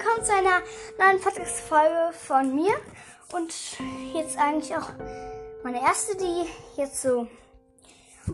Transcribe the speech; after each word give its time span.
willkommen 0.00 0.24
zu 0.24 0.32
einer 0.32 0.62
neuen 0.98 1.20
Podcast-Folge 1.20 2.12
von 2.14 2.54
mir. 2.54 2.72
Und 3.34 3.52
jetzt 4.14 4.38
eigentlich 4.38 4.74
auch 4.74 4.88
meine 5.62 5.82
erste, 5.82 6.16
die 6.16 6.46
jetzt 6.80 7.02
so 7.02 7.26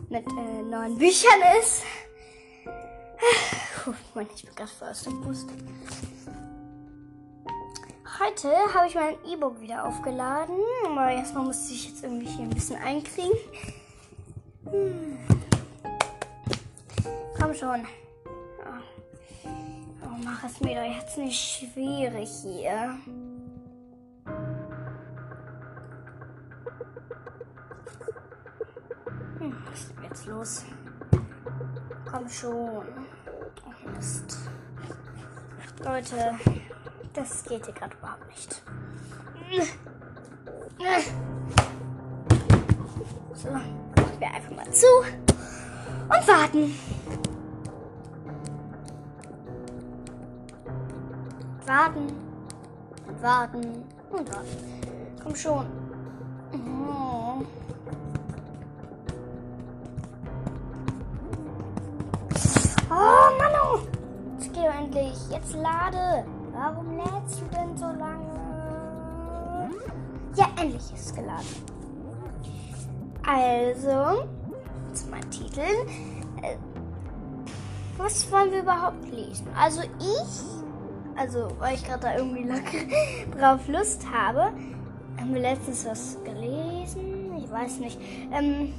mit 0.07 0.25
äh, 0.25 0.61
neuen 0.63 0.97
Büchern 0.97 1.41
ist. 1.59 1.83
Puh, 3.83 3.93
Mann, 4.15 4.27
ich 4.33 4.45
bin 4.45 4.55
gerade 4.55 4.69
voll 4.69 4.87
aus 4.87 5.03
dem 5.03 5.21
Boost. 5.21 5.49
Heute 8.17 8.49
habe 8.73 8.87
ich 8.87 8.95
mein 8.95 9.15
E-Book 9.25 9.59
wieder 9.59 9.85
aufgeladen. 9.85 10.55
Aber 10.85 11.11
erstmal 11.11 11.43
musste 11.43 11.73
ich 11.73 11.89
jetzt 11.89 12.01
irgendwie 12.01 12.27
hier 12.27 12.45
ein 12.45 12.49
bisschen 12.49 12.81
einkriegen. 12.81 13.37
Hm. 14.71 15.17
Komm 17.37 17.53
schon. 17.53 17.85
Mach 20.23 20.43
es 20.43 20.59
mir 20.61 20.75
doch 20.75 20.95
jetzt 20.95 21.17
nicht 21.17 21.39
schwierig 21.39 22.29
hier. 22.41 22.97
Hm, 29.39 29.55
was 29.69 29.79
ist 29.79 29.89
denn 29.95 30.03
jetzt 30.03 30.25
los? 30.25 30.65
Komm 32.09 32.27
schon. 32.27 32.85
Oh, 33.65 33.89
Mist. 33.89 34.37
Leute, 35.83 36.35
das 37.13 37.43
geht 37.43 37.65
hier 37.65 37.73
gerade 37.73 37.95
überhaupt 37.97 38.27
nicht. 38.27 38.63
So, 43.33 43.51
machen 43.51 44.19
wir 44.19 44.27
einfach 44.27 44.55
mal 44.55 44.71
zu 44.71 44.87
und 44.97 46.27
warten. 46.27 46.96
Warten 51.77 52.07
und 53.07 53.21
warten 53.21 53.83
und 54.09 54.33
warten. 54.33 54.57
Komm 55.21 55.35
schon. 55.35 55.65
Oh. 56.51 57.43
Oh, 62.89 63.29
Manu! 63.37 63.85
Jetzt 64.39 64.53
geh 64.53 64.65
endlich. 64.65 65.29
Jetzt 65.29 65.53
lade. 65.53 66.25
Warum 66.51 66.97
lädst 66.97 67.41
du 67.41 67.45
denn 67.55 67.77
so 67.77 67.85
lange? 67.85 69.69
Ja, 70.35 70.47
endlich 70.59 70.81
ist 70.81 71.05
es 71.05 71.13
geladen. 71.13 71.45
Also, 73.23 74.27
zu 74.93 75.07
meinen 75.11 75.29
Titeln. 75.29 75.87
Äh, 76.41 76.57
was 77.99 78.31
wollen 78.31 78.51
wir 78.51 78.61
überhaupt 78.63 79.07
lesen? 79.11 79.47
Also 79.55 79.81
ich, 79.99 80.56
also 81.17 81.51
weil 81.59 81.75
ich 81.75 81.83
gerade 81.83 82.01
da 82.01 82.15
irgendwie 82.15 82.47
drauf 83.37 83.67
Lust 83.67 84.05
habe, 84.11 84.53
haben 85.19 85.33
wir 85.33 85.41
letztens 85.41 85.85
was 85.85 86.17
gelesen? 86.23 87.35
Ich 87.37 87.51
weiß 87.51 87.79
nicht. 87.79 87.99
Ähm, 88.31 88.73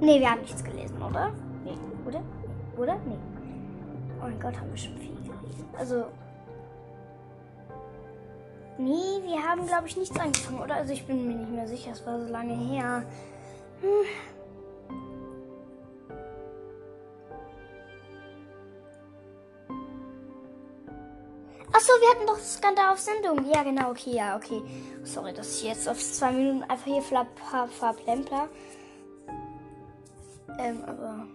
nee, 0.00 0.20
wir 0.20 0.30
haben 0.30 0.40
nichts 0.42 0.62
gelesen, 0.62 1.00
oder? 1.02 1.32
Nee, 1.64 1.78
oder? 2.06 2.22
Oder? 2.76 2.96
Nee. 3.06 3.18
Oh 4.18 4.24
mein 4.24 4.40
Gott, 4.40 4.56
haben 4.58 4.70
wir 4.70 4.76
schon 4.76 4.96
viel 4.98 5.14
gelesen. 5.14 5.64
Also. 5.78 6.04
Nee, 8.78 9.20
wir 9.26 9.42
haben, 9.42 9.66
glaube 9.66 9.86
ich, 9.86 9.96
nichts 9.96 10.18
angefangen, 10.18 10.60
oder? 10.60 10.74
Also 10.76 10.92
ich 10.92 11.06
bin 11.06 11.26
mir 11.26 11.34
nicht 11.34 11.52
mehr 11.52 11.68
sicher, 11.68 11.92
es 11.92 12.06
war 12.06 12.18
so 12.18 12.30
lange 12.30 12.54
her. 12.54 13.02
Hm. 13.82 14.39
Hatten 22.20 22.26
doch 22.26 22.38
Skandal 22.38 22.92
auf 22.92 22.98
Sendung. 22.98 23.50
Ja, 23.50 23.62
genau, 23.62 23.90
okay, 23.90 24.14
ja, 24.14 24.36
okay. 24.36 24.62
Sorry, 25.04 25.32
dass 25.32 25.56
ich 25.56 25.64
jetzt 25.64 25.88
auf 25.88 25.98
zwei 25.98 26.32
Minuten 26.32 26.62
einfach 26.64 26.84
hier 26.84 27.02
verplempler. 27.02 28.48
Ähm, 30.58 30.84
aber. 30.84 31.26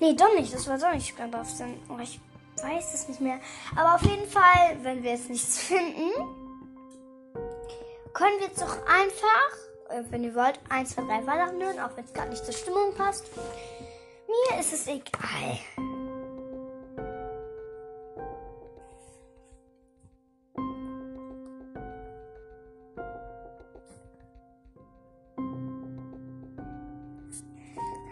Nee, 0.00 0.14
doch 0.14 0.34
nicht. 0.34 0.52
Das 0.52 0.68
war 0.68 0.78
doch 0.78 0.92
nicht 0.92 1.12
Skandal 1.12 1.40
auf 1.40 1.50
Sendung. 1.50 1.80
Oh, 1.88 1.98
ich 2.02 2.20
weiß 2.62 2.94
es 2.94 3.08
nicht 3.08 3.20
mehr. 3.20 3.40
Aber 3.76 3.94
auf 3.94 4.02
jeden 4.02 4.28
Fall, 4.28 4.76
wenn 4.82 5.02
wir 5.02 5.12
jetzt 5.12 5.30
nichts 5.30 5.58
finden, 5.62 6.10
können 8.12 8.38
wir 8.38 8.48
jetzt 8.48 8.60
doch 8.60 8.76
einfach, 8.86 9.90
äh, 9.90 10.02
wenn 10.10 10.24
ihr 10.24 10.34
wollt, 10.34 10.60
1, 10.68 10.90
2, 10.90 11.02
3 11.02 11.26
Weihnachten 11.26 11.62
hören, 11.62 11.80
auch 11.80 11.96
wenn 11.96 12.04
es 12.04 12.12
gar 12.12 12.26
nicht 12.26 12.44
zur 12.44 12.54
Stimmung 12.54 12.94
passt. 12.94 13.26
Mir 14.28 14.60
ist 14.60 14.74
es 14.74 14.86
egal. 14.86 15.58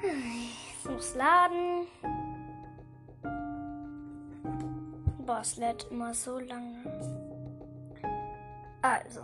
Ich 0.03 0.91
muss 0.91 1.15
laden. 1.15 1.87
Boah, 5.26 5.41
es 5.41 5.56
lädt 5.59 5.87
immer 5.91 6.15
so 6.15 6.38
lange. 6.38 6.78
Also. 8.81 9.22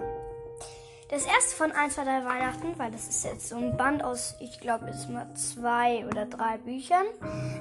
Das 1.13 1.27
erste 1.27 1.55
von 1.57 1.73
1, 1.73 1.95
2, 1.95 2.05
3 2.05 2.25
Weihnachten, 2.25 2.79
weil 2.79 2.91
das 2.91 3.07
ist 3.07 3.23
jetzt 3.23 3.51
so 3.51 3.57
ein 3.57 3.77
Band 3.77 4.03
aus, 4.03 4.35
ich 4.41 4.59
glaube, 4.61 4.91
sind 4.95 5.13
mal 5.13 5.27
zwei 5.35 6.07
oder 6.07 6.25
drei 6.25 6.57
Büchern. 6.57 7.05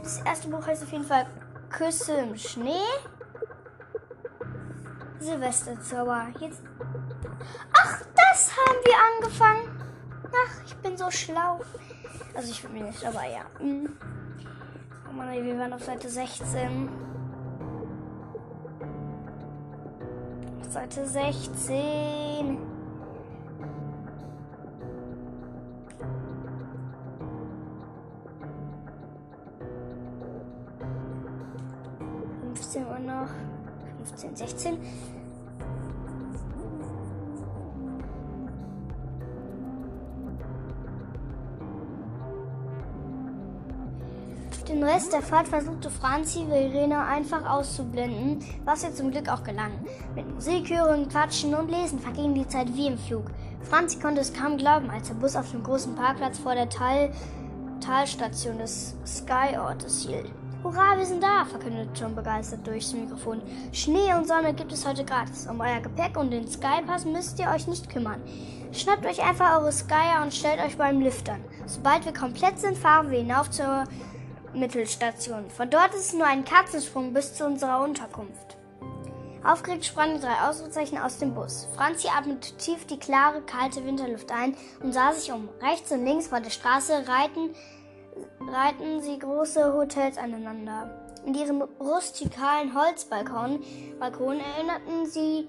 Das 0.02 0.22
erste 0.22 0.48
Buch 0.48 0.66
heißt 0.66 0.82
auf 0.84 0.92
jeden 0.94 1.04
Fall 1.04 1.26
Küsse 1.70 2.14
im 2.14 2.38
Schnee. 2.38 2.80
Silvesterzauber. 5.20 6.28
Jetzt. 6.40 6.62
Ach, 7.74 8.02
das 8.16 8.52
haben 8.56 8.78
wir 8.86 8.96
angefangen. 9.20 9.84
Ach, 10.28 10.66
ich 10.66 10.76
bin 10.78 10.96
so 10.96 11.12
schlau. 11.12 11.60
Also 12.34 12.52
ich 12.52 12.62
bin 12.62 12.72
mir 12.72 12.84
nicht, 12.86 13.06
aber 13.06 13.26
ja. 13.28 13.44
Hm. 13.60 13.98
Oh 15.10 15.14
Mann, 15.14 15.44
wir 15.44 15.60
waren 15.60 15.74
auf 15.74 15.84
Seite 15.84 16.08
16. 16.08 16.90
Auf 20.62 20.72
Seite 20.72 21.06
16. 21.06 22.81
Uhr 32.80 33.00
noch. 33.00 33.28
15, 34.06 34.36
16. 34.36 34.78
Den 44.68 44.84
Rest 44.84 45.12
der 45.12 45.22
Fahrt 45.22 45.50
versuchte 45.50 45.90
Franzi 45.90 46.46
Verena 46.48 47.06
einfach 47.06 47.48
auszublenden, 47.48 48.40
was 48.64 48.84
ihr 48.84 48.94
zum 48.94 49.12
Glück 49.12 49.28
auch 49.28 49.44
gelang. 49.44 49.72
Mit 50.16 50.34
Musik 50.34 50.70
hören, 50.70 51.10
Quatschen 51.10 51.54
und 51.54 51.70
Lesen 51.70 52.00
verging 52.00 52.34
die 52.34 52.48
Zeit 52.48 52.74
wie 52.74 52.88
im 52.88 52.98
Flug. 52.98 53.26
Franzi 53.62 54.00
konnte 54.00 54.22
es 54.22 54.34
kaum 54.34 54.58
glauben, 54.58 54.90
als 54.90 55.10
der 55.10 55.16
Bus 55.16 55.36
auf 55.36 55.52
dem 55.52 55.62
großen 55.62 55.94
Parkplatz 55.96 56.40
vor 56.40 56.56
der 56.56 56.70
Tal 56.70 57.12
Talstation 57.82 58.60
des 58.60 58.96
Sky-Ortes 59.06 60.08
hielt. 60.08 60.32
Hurra, 60.64 60.96
wir 60.96 61.06
sind 61.08 61.24
da, 61.24 61.44
verkündete 61.44 61.90
John 61.96 62.14
begeistert 62.14 62.68
durchs 62.68 62.94
Mikrofon. 62.94 63.42
Schnee 63.72 64.14
und 64.14 64.28
Sonne 64.28 64.54
gibt 64.54 64.72
es 64.72 64.86
heute 64.86 65.04
gratis. 65.04 65.48
Um 65.48 65.60
euer 65.60 65.80
Gepäck 65.80 66.16
und 66.16 66.30
den 66.30 66.48
Skypass 66.48 67.04
müsst 67.04 67.40
ihr 67.40 67.50
euch 67.50 67.66
nicht 67.66 67.90
kümmern. 67.90 68.22
Schnappt 68.72 69.08
euch 69.08 69.24
einfach 69.24 69.60
eure 69.60 69.72
Skyer 69.72 70.22
und 70.22 70.32
stellt 70.32 70.60
euch 70.60 70.78
beim 70.78 71.02
Lift 71.02 71.28
an. 71.30 71.44
Sobald 71.66 72.06
wir 72.06 72.14
komplett 72.14 72.60
sind, 72.60 72.78
fahren 72.78 73.10
wir 73.10 73.18
hinauf 73.18 73.50
zur 73.50 73.86
Mittelstation. 74.54 75.50
Von 75.50 75.72
dort 75.72 75.96
ist 75.96 76.10
es 76.10 76.14
nur 76.14 76.28
ein 76.28 76.46
Katzensprung 76.46 77.12
bis 77.12 77.34
zu 77.34 77.48
unserer 77.48 77.84
Unterkunft. 77.84 78.58
Aufgeregt 79.44 79.86
sprangen 79.86 80.22
drei 80.22 80.48
Ausrufezeichen 80.48 81.00
aus 81.00 81.18
dem 81.18 81.34
Bus. 81.34 81.68
Franzi 81.76 82.08
atmete 82.16 82.56
tief 82.58 82.86
die 82.86 83.00
klare, 83.00 83.42
kalte 83.42 83.84
Winterluft 83.84 84.32
ein 84.32 84.56
und 84.84 84.94
sah 84.94 85.12
sich 85.14 85.32
um. 85.32 85.50
Rechts 85.60 85.92
und 85.92 86.06
links 86.06 86.28
vor 86.28 86.40
der 86.40 86.52
Straße 86.52 86.94
reiten, 87.08 87.50
reiten 88.50 89.02
sie 89.02 89.20
große 89.20 89.74
Hotels 89.74 90.18
aneinander. 90.18 90.90
In 91.26 91.36
ihren 91.36 91.62
rustikalen 91.80 92.74
Holzbalkonen 92.74 93.64
Balkonen 94.00 94.40
erinnerten 94.40 95.06
sie 95.06 95.48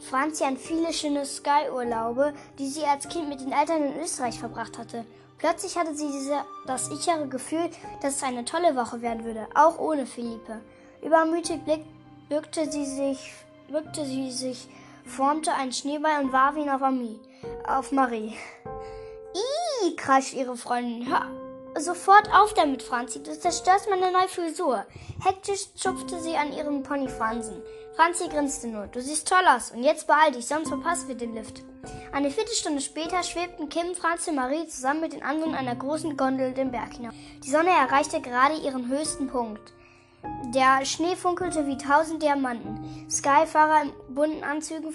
Franzi 0.00 0.44
an 0.44 0.56
viele 0.56 0.92
schöne 0.92 1.24
Sky-Urlaube, 1.24 2.34
die 2.58 2.66
sie 2.66 2.84
als 2.84 3.08
Kind 3.08 3.28
mit 3.28 3.40
den 3.40 3.52
Eltern 3.52 3.84
in 3.84 4.00
Österreich 4.00 4.38
verbracht 4.38 4.78
hatte. 4.78 5.04
Plötzlich 5.38 5.76
hatte 5.76 5.94
sie 5.94 6.10
diese, 6.10 6.38
das 6.66 6.86
sichere 6.86 7.28
Gefühl, 7.28 7.70
dass 8.00 8.16
es 8.16 8.22
eine 8.22 8.44
tolle 8.44 8.74
Woche 8.74 9.02
werden 9.02 9.24
würde, 9.24 9.46
auch 9.54 9.78
ohne 9.78 10.06
Philippe. 10.06 10.60
Übermütig 11.02 11.62
blick, 11.62 11.84
bückte 12.28 12.70
sie 12.70 12.86
sich, 12.86 13.32
bückte 13.68 14.04
sie 14.04 14.30
sich, 14.30 14.68
formte 15.04 15.52
einen 15.52 15.72
Schneeball 15.72 16.24
und 16.24 16.32
warf 16.32 16.56
ihn 16.56 16.70
auf, 16.70 16.82
Ami, 16.82 17.20
auf 17.66 17.92
Marie. 17.92 18.34
Ih! 19.34 19.66
Marie, 19.86 19.96
kreischt 19.96 20.34
ihre 20.34 20.56
Freundin. 20.56 21.06
Hör 21.06 21.45
sofort 21.78 22.32
auf 22.32 22.54
damit, 22.54 22.82
Franzi. 22.82 23.22
Du 23.22 23.38
zerstörst 23.38 23.88
meine 23.90 24.10
neue 24.10 24.28
Frisur. 24.28 24.84
Hektisch 25.22 25.74
zupfte 25.74 26.20
sie 26.20 26.36
an 26.36 26.52
ihren 26.52 26.82
Ponyfransen. 26.82 27.62
Franzi 27.96 28.28
grinste 28.28 28.68
nur. 28.68 28.86
Du 28.88 29.00
siehst 29.00 29.28
toll 29.28 29.44
aus. 29.48 29.70
Und 29.70 29.82
jetzt 29.82 30.06
beeil 30.06 30.32
dich, 30.32 30.46
sonst 30.46 30.68
verpassen 30.68 31.08
wir 31.08 31.14
den 31.14 31.34
Lift. 31.34 31.62
Eine 32.12 32.30
Viertelstunde 32.30 32.80
später 32.80 33.22
schwebten 33.22 33.68
Kim, 33.68 33.94
Franzi 33.94 34.30
und 34.30 34.36
Marie 34.36 34.66
zusammen 34.68 35.00
mit 35.00 35.12
den 35.12 35.22
anderen 35.22 35.52
in 35.52 35.56
einer 35.56 35.76
großen 35.76 36.16
Gondel 36.16 36.52
den 36.52 36.70
Berg 36.70 36.94
hinauf. 36.94 37.14
Die 37.44 37.50
Sonne 37.50 37.70
erreichte 37.70 38.20
gerade 38.20 38.56
ihren 38.56 38.88
höchsten 38.88 39.28
Punkt. 39.28 39.72
Der 40.54 40.84
Schnee 40.84 41.16
funkelte 41.16 41.66
wie 41.66 41.78
tausend 41.78 42.22
Diamanten. 42.22 43.06
Skyfahrer 43.10 43.82
in 43.82 44.14
bunten 44.14 44.44
Anzügen 44.44 44.92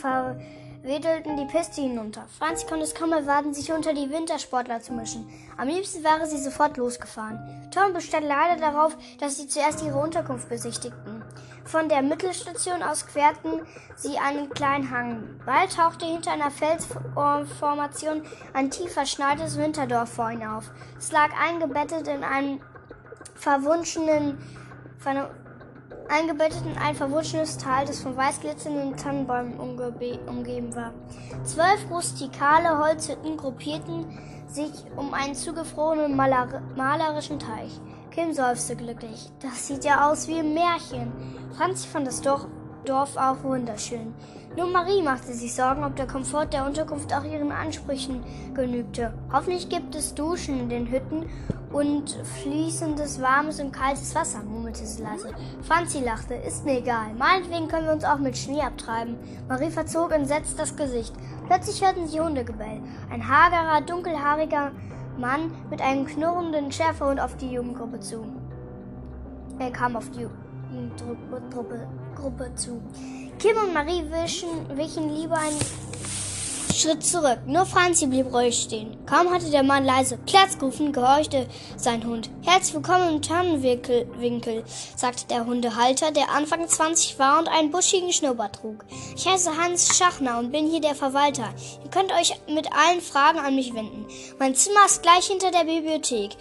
verwedelten 0.81 1.38
die 1.38 1.45
Piste 1.45 1.81
hinunter. 1.81 2.25
Franzi 2.39 2.66
konnte 2.66 2.86
es 2.86 2.95
kaum 2.95 3.12
erwarten, 3.13 3.54
sich 3.54 3.72
unter 3.72 3.94
die 3.94 4.10
Wintersportler 4.10 4.81
zu 4.81 4.94
mischen. 4.94 5.30
Am 5.57 5.68
liebsten 5.68 6.04
wäre 6.04 6.25
sie 6.25 6.38
sofort 6.38 6.78
losgefahren. 6.78 7.69
Tom 7.72 7.94
bestand 7.94 8.25
leider 8.25 8.60
darauf, 8.60 8.98
dass 9.19 9.38
sie 9.38 9.48
zuerst 9.48 9.83
ihre 9.83 10.00
Unterkunft 10.00 10.50
besichtigten. 10.50 11.24
Von 11.66 11.88
der 11.88 12.01
Mittelstation 12.01 12.81
aus 12.81 13.06
querten 13.06 13.62
sie 13.95 14.18
einen 14.18 14.50
kleinen 14.50 14.89
Hang. 14.89 15.39
Bald 15.45 15.75
tauchte 15.75 16.06
hinter 16.06 16.31
einer 16.31 16.51
Felsformation 16.51 18.24
ein 18.54 18.72
tief 18.72 18.94
verschneites 18.94 19.57
Winterdorf 19.57 20.12
vor 20.12 20.31
ihnen 20.31 20.48
auf. 20.48 20.72
Es 20.98 21.12
lag 21.12 21.30
eingebettet 21.39 22.07
in 22.07 22.24
einem 22.24 22.60
verwunschenen 23.36 24.39
eingebettet 26.09 26.63
in 26.65 26.77
ein 26.77 26.95
verwunschenes 26.95 27.57
Tal, 27.57 27.86
das 27.86 28.00
von 28.01 28.15
weiß 28.15 28.42
glitzernden 28.42 28.98
Tannenbäumen 28.98 29.59
umgeben 29.59 30.75
war. 30.75 30.94
Zwölf 31.44 31.89
rustikale 31.89 32.77
Holzhütten 32.77 33.38
gruppierten 33.38 34.18
sich 34.48 34.71
um 34.98 35.13
einen 35.13 35.36
zugefrorenen 35.36 36.15
maler 36.15 36.62
malerischen 36.75 37.39
Teich. 37.39 37.80
Kim 38.12 38.33
seufzte 38.33 38.75
glücklich. 38.75 39.31
Das 39.42 39.68
sieht 39.68 39.86
ja 39.86 40.09
aus 40.09 40.27
wie 40.27 40.39
ein 40.39 40.53
Märchen. 40.53 41.12
Franzi 41.57 41.88
fand 41.88 42.07
das 42.07 42.21
Dorf, 42.21 42.45
Dorf 42.86 43.16
auch 43.16 43.44
wunderschön. 43.44 44.13
Nur 44.57 44.68
Marie 44.68 45.01
machte 45.01 45.33
sich 45.33 45.54
Sorgen, 45.54 45.83
ob 45.83 45.95
der 45.95 46.07
Komfort 46.07 46.48
der 46.48 46.66
Unterkunft 46.66 47.13
auch 47.13 47.24
ihren 47.24 47.51
Ansprüchen 47.51 48.24
genügte. 48.54 49.13
Hoffentlich 49.31 49.69
gibt 49.69 49.95
es 49.95 50.13
Duschen 50.16 50.60
in 50.60 50.69
den 50.69 50.92
Hütten 50.92 51.25
und 51.72 52.12
fließendes 52.42 53.22
warmes 53.22 53.60
und 53.60 53.72
kaltes 53.72 54.13
Wasser, 54.13 54.44
murmelte 54.44 54.86
sie 54.86 55.04
leise. 55.04 55.30
Franzi 55.62 56.00
lachte. 56.00 56.33
Ist 56.33 56.66
mir 56.66 56.80
egal. 56.80 57.13
Meinetwegen 57.18 57.68
können 57.68 57.86
wir 57.86 57.94
uns 57.94 58.04
auch 58.04 58.18
mit 58.18 58.38
Schnee 58.38 58.62
abtreiben. 58.62 59.16
Marie 59.48 59.69
verzog 59.69 60.12
entsetzt 60.12 60.60
das 60.60 60.75
Gesicht. 60.75 61.13
Plötzlich 61.48 61.81
hörten 61.86 62.07
sie 62.07 62.19
Hundegebell. 62.19 62.81
Ein 63.10 63.28
hagerer, 63.28 63.81
dunkelhaariger 63.81 64.72
Mann 65.18 65.51
mit 65.69 65.81
einem 65.81 66.06
knurrenden 66.06 66.72
Schäferhund 66.72 67.22
auf 67.22 67.38
die 67.38 67.51
Jugendgruppe 67.51 68.00
zu. 68.00 68.25
Er 69.60 69.72
kam 69.72 69.95
auf 69.95 70.10
die 70.12 70.28
Jugendgruppe 70.72 71.88
Gruppe 72.16 72.52
zu. 72.56 72.81
Kim 73.40 73.58
und 73.58 73.74
Marie 73.74 74.04
wischen, 74.12 74.50
wichen 74.78 75.16
lieber 75.16 75.38
einen 75.38 75.58
Schritt 76.74 77.04
zurück. 77.06 77.40
Nur 77.46 77.66
Franzi 77.66 78.08
blieb 78.08 78.34
ruhig 78.34 78.56
stehen. 78.56 78.98
Kaum 79.06 79.30
hatte 79.30 79.52
der 79.52 79.62
Mann 79.62 79.86
leise 79.86 80.18
Platz 80.18 80.58
gerufen, 80.58 80.94
gehorchte 80.94 81.48
sein 81.75 82.06
Hund. 82.06 82.30
Herzlich 82.44 82.74
willkommen 82.74 83.16
im 83.16 83.22
Tannenwinkel, 83.22 84.63
sagte 84.96 85.28
der 85.28 85.46
Hundehalter, 85.46 86.12
der 86.12 86.31
Anfang 86.31 86.68
20 86.68 87.19
war 87.19 87.40
und 87.40 87.50
einen 87.50 87.72
buschigen 87.72 88.12
Schnurrbart 88.12 88.56
trug. 88.56 88.86
Ich 89.16 89.28
heiße 89.28 89.57
Hans 89.57 89.98
Schachner 89.98 90.40
und 90.40 90.52
bin 90.52 90.68
hier 90.68 90.81
der 90.81 90.96
Verwalter. 90.96 91.50
Ihr 91.84 91.90
könnt 91.92 92.12
euch 92.14 92.34
mit 92.48 92.68
allen 92.74 93.02
Fragen 93.02 93.40
an 93.40 93.56
mich 93.56 93.74
wenden. 93.74 94.06
Mein 94.40 94.56
Zimmer 94.56 94.86
ist 94.86 95.04
gleich 95.04 95.25
hinter 95.28 95.52
der 95.52 95.66
Bibliothek. 95.66 96.31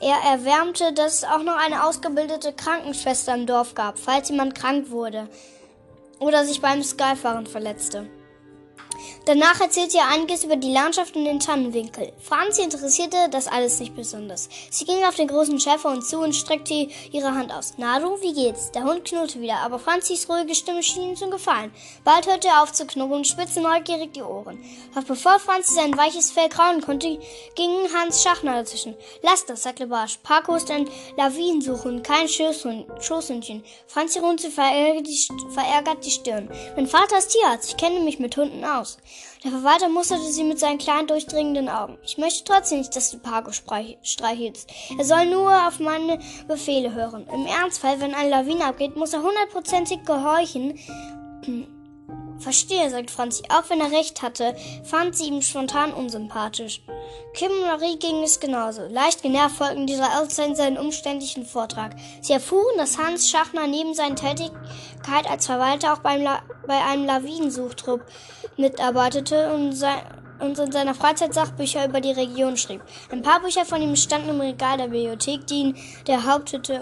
Er 0.00 0.16
erwärmte, 0.24 0.94
dass 0.94 1.16
es 1.16 1.24
auch 1.24 1.42
noch 1.42 1.56
eine 1.56 1.84
ausgebildete 1.84 2.54
Krankenschwester 2.54 3.34
im 3.34 3.46
Dorf 3.46 3.74
gab, 3.74 3.98
falls 3.98 4.30
jemand 4.30 4.54
krank 4.54 4.90
wurde 4.90 5.28
oder 6.18 6.44
sich 6.46 6.62
beim 6.62 6.82
Skyfahren 6.82 7.46
verletzte. 7.46 8.08
Danach 9.26 9.60
erzählte 9.60 9.98
er 9.98 10.08
einiges 10.08 10.44
über 10.44 10.56
die 10.56 10.72
Landschaft 10.72 11.14
und 11.14 11.26
den 11.26 11.40
Tannenwinkel. 11.40 12.12
Franzi 12.18 12.62
interessierte 12.62 13.16
das 13.30 13.48
alles 13.48 13.78
nicht 13.78 13.94
besonders. 13.94 14.48
Sie 14.70 14.86
ging 14.86 15.04
auf 15.04 15.14
den 15.14 15.28
großen 15.28 15.60
Schäfer 15.60 15.90
und 15.90 16.02
zu 16.04 16.20
und 16.20 16.34
streckte 16.34 16.88
ihre 17.12 17.34
Hand 17.34 17.52
aus. 17.52 17.74
Na 17.76 18.00
du, 18.00 18.20
wie 18.22 18.32
geht's? 18.32 18.70
Der 18.72 18.84
Hund 18.84 19.04
knurrte 19.04 19.40
wieder, 19.40 19.58
aber 19.58 19.78
Franzis 19.78 20.28
ruhige 20.28 20.54
Stimme 20.54 20.82
schien 20.82 21.10
ihm 21.10 21.16
zu 21.16 21.28
gefallen. 21.28 21.70
Bald 22.02 22.26
hörte 22.26 22.48
er 22.48 22.62
auf 22.62 22.72
zu 22.72 22.86
knurren 22.86 23.12
und 23.12 23.26
spitzte 23.26 23.60
neugierig 23.60 24.14
die 24.14 24.22
Ohren. 24.22 24.58
Doch 24.94 25.04
bevor 25.04 25.38
Franzi 25.38 25.74
sein 25.74 25.96
weiches 25.96 26.30
Fell 26.30 26.48
kraulen 26.48 26.80
konnte, 26.80 27.20
ging 27.54 27.70
Hans 27.94 28.22
Schachner 28.22 28.54
dazwischen. 28.54 28.96
Lass 29.22 29.44
das, 29.44 29.64
sagte 29.64 29.86
Barsch. 29.86 30.18
Parko 30.22 30.54
ist 30.54 30.70
ein 30.70 30.88
Lawinensuchen, 31.18 32.02
kein 32.02 32.26
Schoßhündchen. 32.26 33.64
Franzi 33.86 34.20
die, 34.20 35.28
verärgert 35.52 36.04
die 36.04 36.10
Stirn. 36.10 36.50
Mein 36.74 36.86
Vater 36.86 37.18
ist 37.18 37.28
Tierarzt, 37.28 37.70
ich 37.70 37.76
kenne 37.76 38.00
mich 38.00 38.18
mit 38.18 38.36
Hunden 38.36 38.64
aus. 38.64 38.96
Der 39.42 39.52
Verwalter 39.52 39.88
musterte 39.88 40.24
sie 40.24 40.44
mit 40.44 40.58
seinen 40.58 40.76
kleinen, 40.76 41.06
durchdringenden 41.06 41.70
Augen. 41.70 41.96
Ich 42.04 42.18
möchte 42.18 42.44
trotzdem 42.44 42.78
nicht, 42.78 42.94
dass 42.94 43.10
du 43.10 43.18
Parko 43.18 43.52
streichelst. 43.52 44.70
Er 44.98 45.04
soll 45.04 45.26
nur 45.26 45.66
auf 45.66 45.80
meine 45.80 46.18
Befehle 46.46 46.92
hören. 46.92 47.26
Im 47.32 47.46
Ernstfall, 47.46 48.00
wenn 48.00 48.14
eine 48.14 48.28
Lawine 48.28 48.66
abgeht, 48.66 48.96
muss 48.96 49.14
er 49.14 49.22
hundertprozentig 49.22 50.04
gehorchen. 50.04 50.78
Verstehe, 52.38 52.88
sagt 52.90 53.10
Franzi. 53.10 53.42
Auch 53.50 53.68
wenn 53.68 53.80
er 53.80 53.92
recht 53.92 54.22
hatte, 54.22 54.56
fand 54.84 55.16
sie 55.16 55.28
ihn 55.28 55.42
spontan 55.42 55.92
unsympathisch. 55.92 56.82
Kim 57.34 57.50
und 57.52 57.66
Marie 57.66 57.98
ging 57.98 58.22
es 58.22 58.40
genauso. 58.40 58.86
Leicht 58.86 59.22
genervt 59.22 59.56
folgten 59.56 59.86
dieser 59.86 60.08
Eltern 60.20 60.54
seinen 60.54 60.78
umständlichen 60.78 61.44
Vortrag. 61.44 61.96
Sie 62.22 62.32
erfuhren, 62.32 62.78
dass 62.78 62.98
Hans 62.98 63.28
Schachner 63.30 63.66
neben 63.66 63.94
seiner 63.94 64.16
Tätigkeit 64.16 65.30
als 65.30 65.46
Verwalter 65.46 65.92
auch 65.92 65.98
beim 65.98 66.22
La 66.22 66.42
bei 66.66 66.78
einem 66.84 67.04
Lawinensuchtrupp 67.04 68.04
mitarbeitete 68.56 69.52
und, 69.52 69.72
sein 69.72 70.00
und 70.40 70.58
in 70.58 70.72
seiner 70.72 70.94
Freizeit 70.94 71.34
Sachbücher 71.34 71.86
über 71.86 72.00
die 72.00 72.12
Region 72.12 72.56
schrieb. 72.56 72.80
Ein 73.10 73.22
paar 73.22 73.40
Bücher 73.40 73.64
von 73.64 73.82
ihm 73.82 73.96
standen 73.96 74.30
im 74.30 74.40
Regal 74.40 74.78
der 74.78 74.84
Bibliothek, 74.84 75.46
die 75.46 75.60
in 75.60 75.76
der 76.06 76.24
Haupthütte 76.24 76.80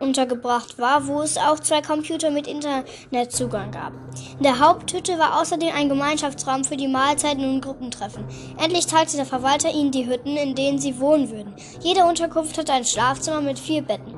untergebracht 0.00 0.78
war, 0.78 1.06
wo 1.06 1.22
es 1.22 1.38
auch 1.38 1.58
zwei 1.60 1.80
Computer 1.80 2.30
mit 2.30 2.46
Internetzugang 2.46 3.70
gab. 3.70 3.92
In 4.36 4.42
der 4.42 4.58
Haupthütte 4.58 5.18
war 5.18 5.40
außerdem 5.40 5.70
ein 5.74 5.88
Gemeinschaftsraum 5.88 6.64
für 6.64 6.76
die 6.76 6.88
Mahlzeiten 6.88 7.44
und 7.44 7.62
Gruppentreffen. 7.62 8.24
Endlich 8.62 8.86
teilte 8.86 9.16
der 9.16 9.26
Verwalter 9.26 9.70
ihnen 9.70 9.90
die 9.90 10.06
Hütten, 10.06 10.36
in 10.36 10.54
denen 10.54 10.78
sie 10.78 11.00
wohnen 11.00 11.30
würden. 11.30 11.54
Jede 11.80 12.04
Unterkunft 12.04 12.58
hatte 12.58 12.72
ein 12.72 12.84
Schlafzimmer 12.84 13.40
mit 13.40 13.58
vier 13.58 13.82
Betten. 13.82 14.14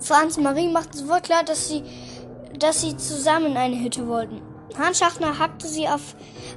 Franz 0.00 0.38
Marie 0.38 0.68
machten 0.68 0.96
sofort 0.96 1.24
klar, 1.24 1.44
dass 1.44 1.68
sie, 1.68 1.82
dass 2.58 2.80
sie 2.80 2.96
zusammen 2.96 3.52
in 3.52 3.56
eine 3.56 3.80
Hütte 3.80 4.06
wollten. 4.06 4.55
Hans 4.78 4.98
Schachner 4.98 5.38
hackte 5.38 5.68
sie 5.68 5.88
auf 5.88 6.14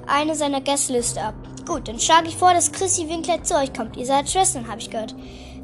eine 0.08 0.36
seiner 0.36 0.62
Gästeliste 0.62 1.22
ab. 1.22 1.36
Gut, 1.66 1.88
dann 1.88 2.00
schlage 2.00 2.28
ich 2.28 2.36
vor, 2.36 2.54
dass 2.54 2.72
Chrissy 2.72 3.08
Winkler 3.10 3.44
zu 3.44 3.56
euch 3.56 3.74
kommt. 3.74 3.96
Ihr 3.98 4.06
seid 4.06 4.30
Schwestern, 4.30 4.68
habe 4.68 4.80
ich 4.82 4.90
gehört. 4.90 5.16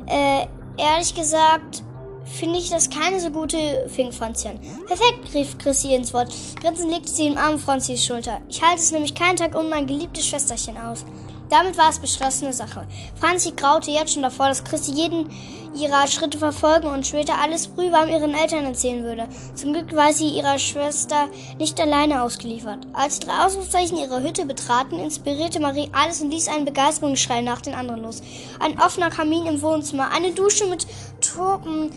Äh, 0.07 0.45
ehrlich 0.77 1.15
gesagt, 1.15 1.83
finde 2.25 2.59
ich 2.59 2.69
das 2.69 2.89
keine 2.89 3.19
so 3.19 3.29
gute, 3.29 3.87
fing 3.89 4.11
Franzi 4.11 4.49
an. 4.49 4.59
Perfekt, 4.87 5.33
rief 5.33 5.57
Chrissy 5.57 5.95
ins 5.95 6.13
Wort. 6.13 6.31
Grinsend 6.61 6.91
legte 6.91 7.09
sie 7.09 7.29
den 7.29 7.37
Arm 7.37 7.59
Franzis 7.59 8.05
Schulter. 8.05 8.41
Ich 8.49 8.61
halte 8.61 8.81
es 8.81 8.91
nämlich 8.91 9.15
keinen 9.15 9.37
Tag 9.37 9.55
ohne 9.55 9.69
mein 9.69 9.87
geliebtes 9.87 10.27
Schwesterchen 10.27 10.77
aus. 10.77 11.05
Damit 11.49 11.77
war 11.77 11.89
es 11.89 11.99
beschlossene 11.99 12.53
Sache. 12.53 12.87
Franzi 13.19 13.51
graute 13.51 13.91
jetzt 13.91 14.13
schon 14.13 14.23
davor, 14.23 14.47
dass 14.47 14.63
Chrissy 14.63 14.91
jeden 14.91 15.29
ihrer 15.75 16.07
Schritte 16.07 16.37
verfolgen 16.37 16.87
und 16.87 17.05
später 17.05 17.39
alles 17.41 17.67
brühwarm 17.67 18.09
ihren 18.09 18.33
Eltern 18.33 18.65
erzählen 18.65 19.03
würde. 19.03 19.27
Zum 19.55 19.73
Glück 19.73 19.93
war 19.95 20.13
sie 20.13 20.29
ihrer 20.29 20.57
Schwester 20.57 21.27
nicht 21.59 21.79
alleine 21.79 22.23
ausgeliefert. 22.23 22.79
Als 22.93 23.19
die 23.19 23.27
drei 23.27 23.45
Ausrufzeichen 23.45 23.97
ihre 23.97 24.23
Hütte 24.23 24.45
betraten, 24.45 24.99
inspirierte 24.99 25.59
Marie 25.59 25.89
alles 25.91 26.21
und 26.21 26.31
ließ 26.31 26.47
einen 26.47 26.65
Begeisterungsschrei 26.65 27.41
nach 27.41 27.61
den 27.61 27.75
anderen 27.75 28.03
los. 28.03 28.21
Ein 28.59 28.79
offener 28.79 29.09
Kamin 29.09 29.45
im 29.45 29.61
Wohnzimmer, 29.61 30.11
eine 30.11 30.31
Dusche 30.31 30.65
mit 30.65 30.87
Tropen, 31.19 31.91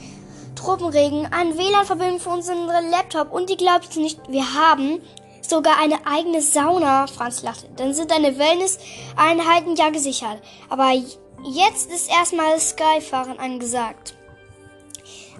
Tropenregen, 0.56 1.26
ein 1.26 1.56
WLAN-Verbindung 1.56 2.18
für 2.18 2.30
unseren 2.30 2.66
Laptop 2.90 3.32
und 3.32 3.48
die 3.48 3.56
glaubt 3.56 3.96
nicht, 3.96 4.18
wir 4.28 4.54
haben 4.54 5.00
sogar 5.48 5.78
eine 5.80 6.06
eigene 6.06 6.42
Sauna. 6.42 7.06
Franz 7.06 7.42
lachte. 7.42 7.68
Dann 7.76 7.94
sind 7.94 8.10
deine 8.10 8.38
Wellness-Einheiten 8.38 9.76
ja 9.76 9.90
gesichert. 9.90 10.42
Aber 10.68 10.92
jetzt 11.44 11.90
ist 11.90 12.10
erstmal 12.10 12.58
Skyfahren 12.58 13.38
angesagt. 13.38 14.17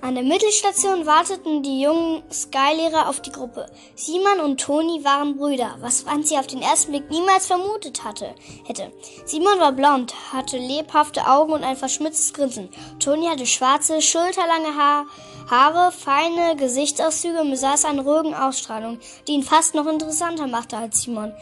An 0.00 0.14
der 0.14 0.24
Mittelstation 0.24 1.06
warteten 1.06 1.62
die 1.62 1.80
jungen 1.80 2.22
Skylehrer 2.32 3.08
auf 3.08 3.20
die 3.20 3.32
Gruppe. 3.32 3.66
Simon 3.94 4.40
und 4.44 4.60
Toni 4.60 5.04
waren 5.04 5.36
Brüder, 5.36 5.76
was 5.80 6.02
Franzi 6.02 6.36
auf 6.36 6.46
den 6.46 6.62
ersten 6.62 6.92
Blick 6.92 7.10
niemals 7.10 7.46
vermutet 7.46 8.04
hatte, 8.04 8.34
hätte. 8.64 8.92
Simon 9.24 9.58
war 9.58 9.72
blond, 9.72 10.14
hatte 10.32 10.56
lebhafte 10.56 11.26
Augen 11.26 11.52
und 11.52 11.64
ein 11.64 11.76
verschmitztes 11.76 12.32
Grinsen. 12.32 12.68
Toni 13.00 13.26
hatte 13.26 13.46
schwarze, 13.46 14.00
schulterlange 14.00 14.76
Haare 14.76 15.06
Haare, 15.50 15.92
feine 15.92 16.56
Gesichtszüge 16.56 17.40
und 17.40 17.50
besaß 17.50 17.86
eine 17.86 18.02
ruhige 18.02 18.38
Ausstrahlung, 18.38 18.98
die 19.26 19.32
ihn 19.32 19.42
fast 19.42 19.74
noch 19.74 19.86
interessanter 19.86 20.46
machte 20.46 20.76
als 20.76 21.02
Simon. 21.02 21.32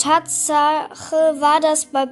Tatsache 0.00 1.40
war, 1.40 1.60
dass 1.60 1.84
bei, 1.84 2.06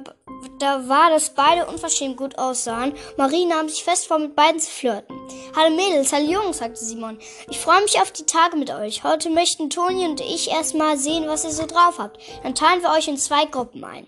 da 0.59 0.87
war, 0.87 1.09
dass 1.09 1.33
beide 1.33 1.65
unverschämt 1.65 2.17
gut 2.17 2.37
aussahen. 2.37 2.93
Marie 3.17 3.45
nahm 3.45 3.67
sich 3.67 3.83
fest 3.83 4.07
vor, 4.07 4.19
mit 4.19 4.35
beiden 4.35 4.61
zu 4.61 4.69
flirten. 4.69 5.19
Hallo 5.55 5.75
Mädels, 5.75 6.13
hallo 6.13 6.29
Jungs, 6.29 6.59
sagte 6.59 6.85
Simon. 6.85 7.17
Ich 7.49 7.57
freue 7.57 7.81
mich 7.81 7.99
auf 7.99 8.11
die 8.11 8.27
Tage 8.27 8.57
mit 8.57 8.69
euch. 8.69 9.03
Heute 9.03 9.31
möchten 9.31 9.71
Toni 9.71 10.05
und 10.05 10.21
ich 10.21 10.51
erstmal 10.51 10.97
sehen, 10.97 11.27
was 11.27 11.45
ihr 11.45 11.51
so 11.51 11.65
drauf 11.65 11.97
habt. 11.97 12.19
Dann 12.43 12.53
teilen 12.53 12.83
wir 12.83 12.91
euch 12.91 13.07
in 13.07 13.17
zwei 13.17 13.45
Gruppen 13.45 13.83
ein. 13.83 14.05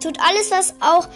Tut 0.00 0.20
alles, 0.20 0.52
was 0.52 0.74
auch 0.80 1.08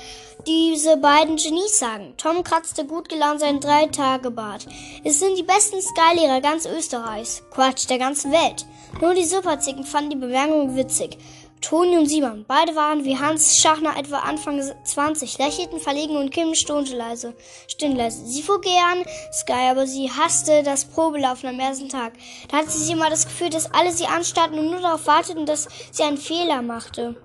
diese 0.45 0.97
beiden 0.97 1.37
Genies 1.37 1.78
sagen. 1.78 2.14
Tom 2.16 2.43
kratzte 2.43 2.85
gut 2.85 3.09
gelaunt 3.09 3.40
seinen 3.40 3.61
Drei-Tage-Bart. 3.61 4.66
Es 5.05 5.21
sind 5.21 5.38
die 5.38 5.45
besten 5.45 5.81
Skylehrer 5.81 6.40
ganz 6.40 6.66
Österreichs. 6.66 7.43
Quatsch, 7.52 7.88
der 7.88 7.99
ganzen 7.99 8.33
Welt. 8.33 8.66
Nur 9.00 9.14
die 9.14 9.25
Superzicken 9.25 9.85
fanden 9.85 10.11
die 10.11 10.16
Bemerkung 10.16 10.75
witzig. 10.76 11.19
Toni 11.68 11.99
und 11.99 12.06
Simon, 12.06 12.44
beide 12.46 12.76
waren 12.76 13.04
wie 13.04 13.18
Hans 13.18 13.58
Schachner 13.58 13.96
etwa 13.96 14.20
Anfang 14.20 14.62
20, 14.85 15.37
lächelten 15.38 15.80
verlegen 15.80 16.16
und 16.16 16.30
Kim 16.30 16.54
stonte 16.54 16.96
leise, 16.96 17.35
leise. 17.80 18.25
Sie 18.25 18.42
fuhr 18.44 18.61
gern 18.61 19.02
Sky, 19.32 19.70
aber 19.73 19.85
sie 19.85 20.08
hasste 20.08 20.62
das 20.62 20.85
Probelaufen 20.85 21.49
am 21.49 21.58
ersten 21.58 21.88
Tag. 21.88 22.12
Da 22.49 22.58
hatte 22.58 22.70
sie 22.70 22.92
immer 22.92 23.11
das 23.11 23.26
Gefühl, 23.26 23.50
dass 23.50 23.75
alle 23.75 23.90
sie 23.90 24.06
anstarrten 24.06 24.61
und 24.61 24.70
nur 24.70 24.80
darauf 24.80 25.08
warteten, 25.08 25.44
dass 25.44 25.66
sie 25.90 26.04
einen 26.04 26.18
Fehler 26.18 26.62
machte. 26.62 27.16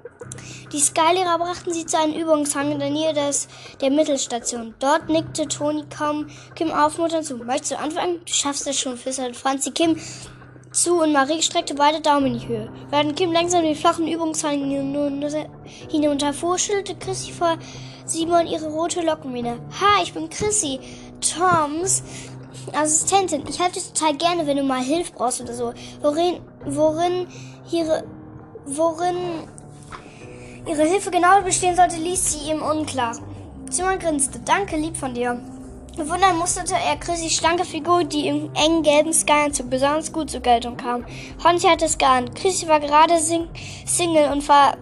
Die 0.74 0.80
Skylehrer 0.80 1.38
brachten 1.38 1.72
sie 1.72 1.86
zu 1.86 2.00
einem 2.00 2.16
Übungshang 2.16 2.72
in 2.72 2.80
der 2.80 2.90
Nähe 2.90 3.14
des, 3.14 3.48
der 3.80 3.92
Mittelstation. 3.92 4.74
Dort 4.80 5.08
nickte 5.08 5.48
Toni 5.48 5.84
kaum 5.96 6.32
Kim 6.56 6.72
aufmunternd 6.72 7.28
zu. 7.28 7.38
Möchtest 7.38 7.74
du 7.74 7.78
anfangen? 7.78 8.22
Du 8.26 8.34
schaffst 8.34 8.66
es 8.66 8.80
schon, 8.80 8.98
flüsterte 8.98 9.36
Franzi 9.36 9.70
Kim 9.70 10.00
zu 10.72 11.02
und 11.02 11.12
Marie 11.12 11.42
streckte 11.42 11.76
beide 11.76 12.02
Daumen 12.02 12.28
in 12.28 12.40
die 12.40 12.48
Höhe. 12.48 12.72
Während 12.90 13.16
Kim 13.16 13.32
langsam 13.32 13.64
den 13.64 13.76
flachen 13.76 14.08
Übungshang 14.08 14.70
hinunterfuhr, 15.90 16.58
schüttelte 16.58 16.96
Chrissy 16.96 17.32
vor 17.32 17.58
Simon 18.06 18.48
ihre 18.48 18.68
rote 18.68 19.02
Lockenmähne. 19.02 19.60
Ha, 19.80 20.02
ich 20.02 20.14
bin 20.14 20.30
Chrissy, 20.30 20.80
Toms 21.20 22.04
Assistentin. 22.74 23.44
Ich 23.48 23.60
helfe 23.60 23.80
dir 23.80 23.94
total 23.94 24.16
gerne, 24.16 24.48
wenn 24.48 24.58
du 24.58 24.64
mal 24.64 24.82
Hilfe 24.82 25.14
brauchst 25.14 25.42
oder 25.42 25.54
so. 25.54 25.74
Worin, 26.02 26.40
worin 26.66 27.28
ihre, 27.72 28.04
worin 28.66 29.16
ihre 30.68 30.84
Hilfe 30.84 31.12
genau 31.12 31.42
bestehen 31.42 31.76
sollte, 31.76 31.98
ließ 31.98 32.34
sie 32.34 32.52
ihm 32.52 32.62
unklar. 32.62 33.18
Simon 33.70 34.00
grinste. 34.00 34.40
Danke, 34.40 34.78
lieb 34.78 34.98
von 34.98 35.14
dir. 35.14 35.40
Bewundern 35.98 36.38
musterte 36.38 36.76
er 36.76 36.96
Chrissys 36.96 37.34
schlanke 37.34 37.66
Figur, 37.66 38.06
die 38.06 38.28
im 38.28 38.50
engen 38.54 38.82
gelben 38.82 39.12
Sky-Anzug 39.14 39.70
besonders 39.70 40.14
gut 40.14 40.30
zur 40.30 40.40
Geltung 40.40 40.78
kam. 40.78 41.06
Honti 41.44 41.68
hatte 41.68 41.86
es 41.86 41.98
geahnt. 41.98 42.34
Chrissy 42.36 42.68
war 42.68 42.80
gerade 42.80 43.20
sing 43.20 43.50
Single 43.86 44.32
und 44.32 44.48
war 44.48 44.78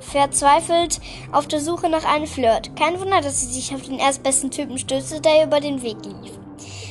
verzweifelt 0.00 1.00
auf 1.32 1.46
der 1.46 1.60
Suche 1.60 1.88
nach 1.88 2.04
einem 2.04 2.26
Flirt. 2.26 2.74
Kein 2.76 2.98
Wunder, 3.00 3.20
dass 3.20 3.40
sie 3.40 3.52
sich 3.52 3.74
auf 3.74 3.82
den 3.82 3.98
erstbesten 3.98 4.50
Typen 4.50 4.78
stützte, 4.78 5.20
der 5.20 5.44
über 5.44 5.60
den 5.60 5.82
Weg 5.82 5.96
lief. 6.04 6.37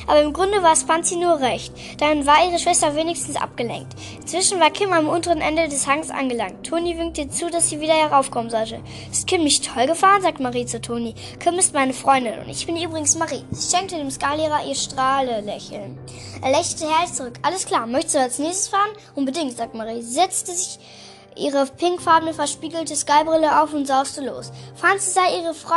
Aber 0.08 0.22
im 0.22 0.34
Grunde 0.34 0.64
war 0.64 0.76
Spanzi 0.76 1.18
nur 1.18 1.40
recht. 1.40 1.74
Dann 2.00 2.26
war 2.26 2.46
ihre 2.48 2.60
Schwester 2.60 2.96
wenigstens 2.96 3.36
abgelenkt. 3.36 3.94
Inzwischen 4.20 4.60
war 4.60 4.72
Kim 4.72 4.94
am 4.94 5.08
unteren 5.08 5.42
Ende 5.42 5.68
des 5.68 5.86
Hangs 5.86 6.10
angelangt. 6.10 6.66
Toni 6.66 6.98
winkte 6.98 7.22
ihr 7.22 7.30
zu, 7.30 7.50
dass 7.50 7.70
sie 7.70 7.82
wieder 7.82 7.94
heraufkommen 7.94 8.50
sollte. 8.50 8.80
Ist 9.12 9.28
Kim 9.28 9.44
nicht 9.44 9.66
toll 9.66 9.86
gefahren? 9.86 10.22
sagt 10.22 10.40
Marie 10.40 10.66
zu 10.66 10.82
Toni. 10.82 11.14
Kim 11.40 11.56
ist 11.56 11.74
meine 11.74 11.94
Freundin 11.94 12.40
und 12.40 12.50
ich 12.50 12.66
bin 12.66 12.78
übrigens 12.78 13.18
Marie. 13.18 13.44
Sie 13.52 13.76
schenkte 13.76 13.98
dem 13.98 14.10
Skalierer 14.10 14.66
ihr 14.66 14.76
Strahle-Lächeln. 14.76 15.98
Er 16.42 16.52
lächelte 16.52 16.90
herrlich 16.90 17.14
zurück. 17.14 17.40
Alles 17.42 17.66
klar, 17.66 17.86
möchtest 17.86 18.16
du 18.16 18.20
als 18.20 18.40
nächstes 18.40 18.70
fahren? 18.70 18.90
Unbedingt, 19.16 19.58
sagt 19.58 19.76
Marie. 19.76 20.02
Sie 20.02 20.14
setzte 20.14 20.52
sich 20.52 20.80
ihre 21.36 21.66
pinkfarbene 21.66 22.34
verspiegelte 22.34 22.96
Skybrille 22.96 23.62
auf 23.62 23.74
und 23.74 23.88
sauste 23.88 24.26
los. 24.26 24.52
Franzi 24.76 25.12
sah 25.12 25.28
ihre 25.30 25.54
Frau 25.54 25.76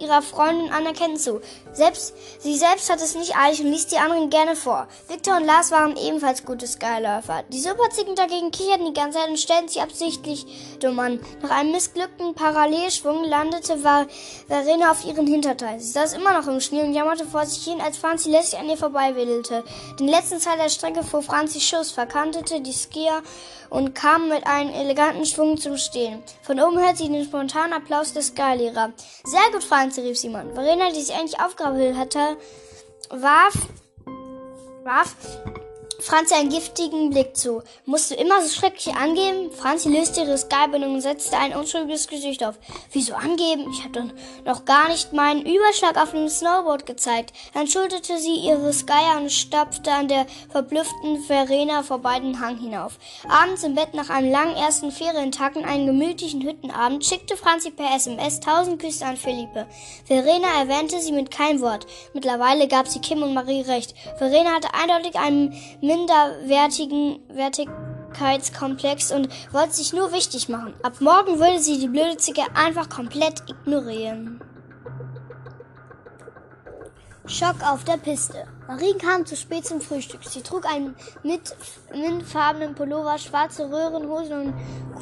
ihrer 0.00 0.22
Freundin 0.22 0.70
anerkennend 0.72 1.20
zu. 1.20 1.40
Selbst, 1.76 2.14
sie 2.38 2.56
selbst 2.56 2.88
hat 2.88 3.02
es 3.02 3.14
nicht 3.14 3.36
eilig 3.36 3.60
und 3.60 3.70
ließ 3.70 3.88
die 3.88 3.98
anderen 3.98 4.30
gerne 4.30 4.56
vor. 4.56 4.88
Victor 5.08 5.36
und 5.36 5.44
Lars 5.44 5.70
waren 5.70 5.94
ebenfalls 5.98 6.46
gute 6.46 6.66
Skyläufer. 6.66 7.42
Die 7.50 7.60
Superzicken 7.60 8.14
dagegen 8.14 8.50
kicherten 8.50 8.86
die 8.86 8.98
ganze 8.98 9.18
Zeit 9.18 9.28
und 9.28 9.38
stellten 9.38 9.68
sich 9.68 9.82
absichtlich 9.82 10.46
dumm 10.80 10.98
an. 10.98 11.20
Nach 11.42 11.50
einem 11.50 11.72
missglückten 11.72 12.34
Parallelschwung 12.34 13.24
landete 13.24 13.76
Verena 13.76 14.90
auf 14.90 15.04
ihren 15.04 15.26
Hinterteil. 15.26 15.78
Sie 15.78 15.92
saß 15.92 16.14
immer 16.14 16.32
noch 16.32 16.48
im 16.48 16.62
Schnee 16.62 16.82
und 16.82 16.94
jammerte 16.94 17.26
vor 17.26 17.44
sich 17.44 17.64
hin, 17.64 17.82
als 17.82 17.98
Franzi 17.98 18.30
lässig 18.30 18.58
an 18.58 18.70
ihr 18.70 18.78
vorbeiwedelte. 18.78 19.62
Den 20.00 20.08
letzten 20.08 20.40
Teil 20.40 20.56
der 20.56 20.70
Strecke 20.70 21.04
fuhr 21.04 21.20
Franzi 21.20 21.60
Schuss, 21.60 21.90
verkantete 21.90 22.62
die 22.62 22.72
Skier 22.72 23.22
und 23.68 23.94
kam 23.94 24.28
mit 24.28 24.46
einem 24.46 24.72
eleganten 24.72 25.26
Schwung 25.26 25.58
zum 25.58 25.76
Stehen. 25.76 26.22
Von 26.40 26.58
oben 26.58 26.78
hört 26.78 26.96
sie 26.96 27.10
den 27.10 27.24
spontanen 27.24 27.74
Applaus 27.74 28.14
des 28.14 28.28
Skylehrer. 28.28 28.92
Sehr 29.24 29.50
gut, 29.52 29.64
Franzi, 29.64 30.00
rief 30.00 30.16
Simon. 30.16 30.54
Verena, 30.54 30.90
die 30.90 31.02
sich 31.02 31.14
eigentlich 31.14 31.38
aufgabelt 31.66 31.96
hatte, 31.96 32.36
warf, 33.10 33.54
warf 34.84 35.16
Franzi 36.00 36.34
einen 36.34 36.50
giftigen 36.50 37.10
Blick 37.10 37.36
zu. 37.36 37.62
Musst 37.86 38.10
du 38.10 38.14
immer 38.14 38.42
so 38.42 38.48
schrecklich 38.48 38.94
angeben? 38.94 39.50
Franzi 39.50 39.88
löste 39.88 40.20
ihre 40.20 40.36
Skybindung 40.36 40.94
und 40.94 41.00
setzte 41.00 41.38
ein 41.38 41.54
unschuldiges 41.54 42.06
Gesicht 42.06 42.44
auf. 42.44 42.56
Wieso 42.92 43.14
angeben? 43.14 43.70
Ich 43.72 43.82
habe 43.82 43.92
doch 43.92 44.04
noch 44.44 44.64
gar 44.64 44.88
nicht 44.88 45.12
meinen 45.12 45.46
Überschlag 45.46 45.96
auf 45.96 46.10
dem 46.10 46.28
Snowboard 46.28 46.84
gezeigt. 46.84 47.32
Dann 47.54 47.66
schulterte 47.66 48.18
sie 48.18 48.34
ihre 48.34 48.72
Skyer 48.72 49.16
und 49.16 49.32
stapfte 49.32 49.90
an 49.90 50.08
der 50.08 50.26
verblüfften 50.50 51.22
Verena 51.22 51.82
vorbei 51.82 52.20
den 52.20 52.40
Hang 52.40 52.58
hinauf. 52.58 52.98
Abends 53.28 53.64
im 53.64 53.74
Bett 53.74 53.94
nach 53.94 54.10
einem 54.10 54.30
langen 54.30 54.56
ersten 54.56 54.92
Ferientag 54.92 55.56
und 55.56 55.64
einem 55.64 55.86
gemütlichen 55.86 56.42
Hüttenabend 56.42 57.04
schickte 57.06 57.36
Franzi 57.36 57.70
per 57.70 57.94
SMS 57.96 58.40
tausend 58.40 58.80
Küsse 58.80 59.06
an 59.06 59.16
Philippe. 59.16 59.66
Verena 60.04 60.48
erwähnte 60.60 61.00
sie 61.00 61.12
mit 61.12 61.30
keinem 61.30 61.62
Wort. 61.62 61.86
Mittlerweile 62.12 62.68
gab 62.68 62.86
sie 62.86 63.00
Kim 63.00 63.22
und 63.22 63.32
Marie 63.32 63.62
recht. 63.62 63.94
Verena 64.18 64.50
hatte 64.50 64.74
eindeutig 64.74 65.16
einen 65.16 65.56
minderwertigen 65.86 67.20
Wertigkeitskomplex 67.28 69.12
und 69.12 69.28
wollte 69.52 69.74
sich 69.74 69.92
nur 69.92 70.12
wichtig 70.12 70.48
machen. 70.48 70.74
Ab 70.82 71.00
morgen 71.00 71.38
würde 71.38 71.60
sie 71.60 71.78
die 71.78 71.88
blöde 71.88 72.16
Zicke 72.16 72.42
einfach 72.54 72.88
komplett 72.88 73.42
ignorieren. 73.48 74.40
Schock 77.26 77.56
auf 77.62 77.84
der 77.84 77.96
Piste. 77.96 78.46
Marie 78.68 78.94
kam 78.94 79.24
zu 79.24 79.36
spät 79.36 79.64
zum 79.64 79.80
Frühstück. 79.80 80.24
Sie 80.24 80.42
trug 80.42 80.66
einen 80.66 80.96
mit 81.22 81.54
mintfarbenen 81.94 82.74
Pullover, 82.74 83.16
schwarze 83.16 83.70
Röhrenhosen 83.70 84.32
und 84.32 84.54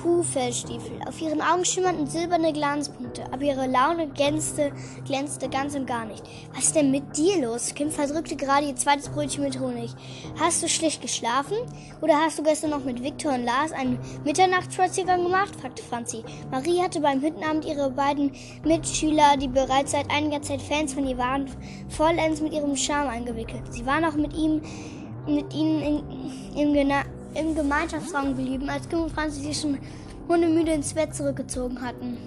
Kuhfellstiefel. 0.02 1.00
Auf 1.06 1.18
ihren 1.22 1.40
Augen 1.40 1.64
schimmerten 1.64 2.06
silberne 2.06 2.52
Glanzpunkte, 2.52 3.24
aber 3.32 3.42
ihre 3.42 3.66
Laune 3.66 4.08
glänzte, 4.08 4.70
glänzte 5.06 5.48
ganz 5.48 5.74
und 5.74 5.86
gar 5.86 6.04
nicht. 6.04 6.22
Was 6.54 6.64
ist 6.64 6.76
denn 6.76 6.90
mit 6.90 7.16
dir 7.16 7.40
los? 7.40 7.74
Kim 7.74 7.90
verdrückte 7.90 8.36
gerade 8.36 8.66
ihr 8.66 8.76
zweites 8.76 9.08
Brötchen 9.08 9.44
mit 9.44 9.58
Honig. 9.58 9.94
Hast 10.38 10.62
du 10.62 10.68
schlecht 10.68 11.00
geschlafen? 11.00 11.56
Oder 12.02 12.20
hast 12.20 12.38
du 12.38 12.42
gestern 12.42 12.70
noch 12.70 12.84
mit 12.84 13.02
Viktor 13.02 13.32
und 13.32 13.44
Lars 13.44 13.72
einen 13.72 13.98
Mitternachtsspaziergang 14.24 15.22
gemacht? 15.22 15.56
fragte 15.58 15.82
Franzi. 15.82 16.22
Marie 16.50 16.82
hatte 16.82 17.00
beim 17.00 17.22
Hüttenabend 17.22 17.64
ihre 17.64 17.90
beiden 17.90 18.30
Mitschüler, 18.62 19.38
die 19.38 19.48
bereits 19.48 19.92
seit 19.92 20.10
einiger 20.10 20.42
Zeit 20.42 20.60
Fans 20.60 20.92
von 20.92 21.06
ihr 21.06 21.16
waren, 21.16 21.48
vollends 21.88 22.42
mit 22.42 22.52
ihrem 22.52 22.76
Charme 22.76 23.08
eingewickelt 23.08 23.53
entwickelt. 23.54 23.74
Sie 23.74 23.86
war 23.86 24.00
noch 24.00 24.14
mit 24.14 24.34
ihm, 24.34 24.62
mit 25.26 25.52
ihnen 25.54 26.02
in, 26.54 26.74
im, 26.74 26.90
im 27.34 27.54
Gemeinschaftsraum 27.54 28.36
geblieben, 28.36 28.68
als 28.68 28.88
Kim 28.88 29.02
und 29.02 29.12
Franzi 29.12 29.40
sich 29.40 29.60
schon 29.60 29.78
hundemüde 30.28 30.72
ins 30.72 30.94
Bett 30.94 31.14
zurückgezogen 31.14 31.80
hatten. 31.80 32.18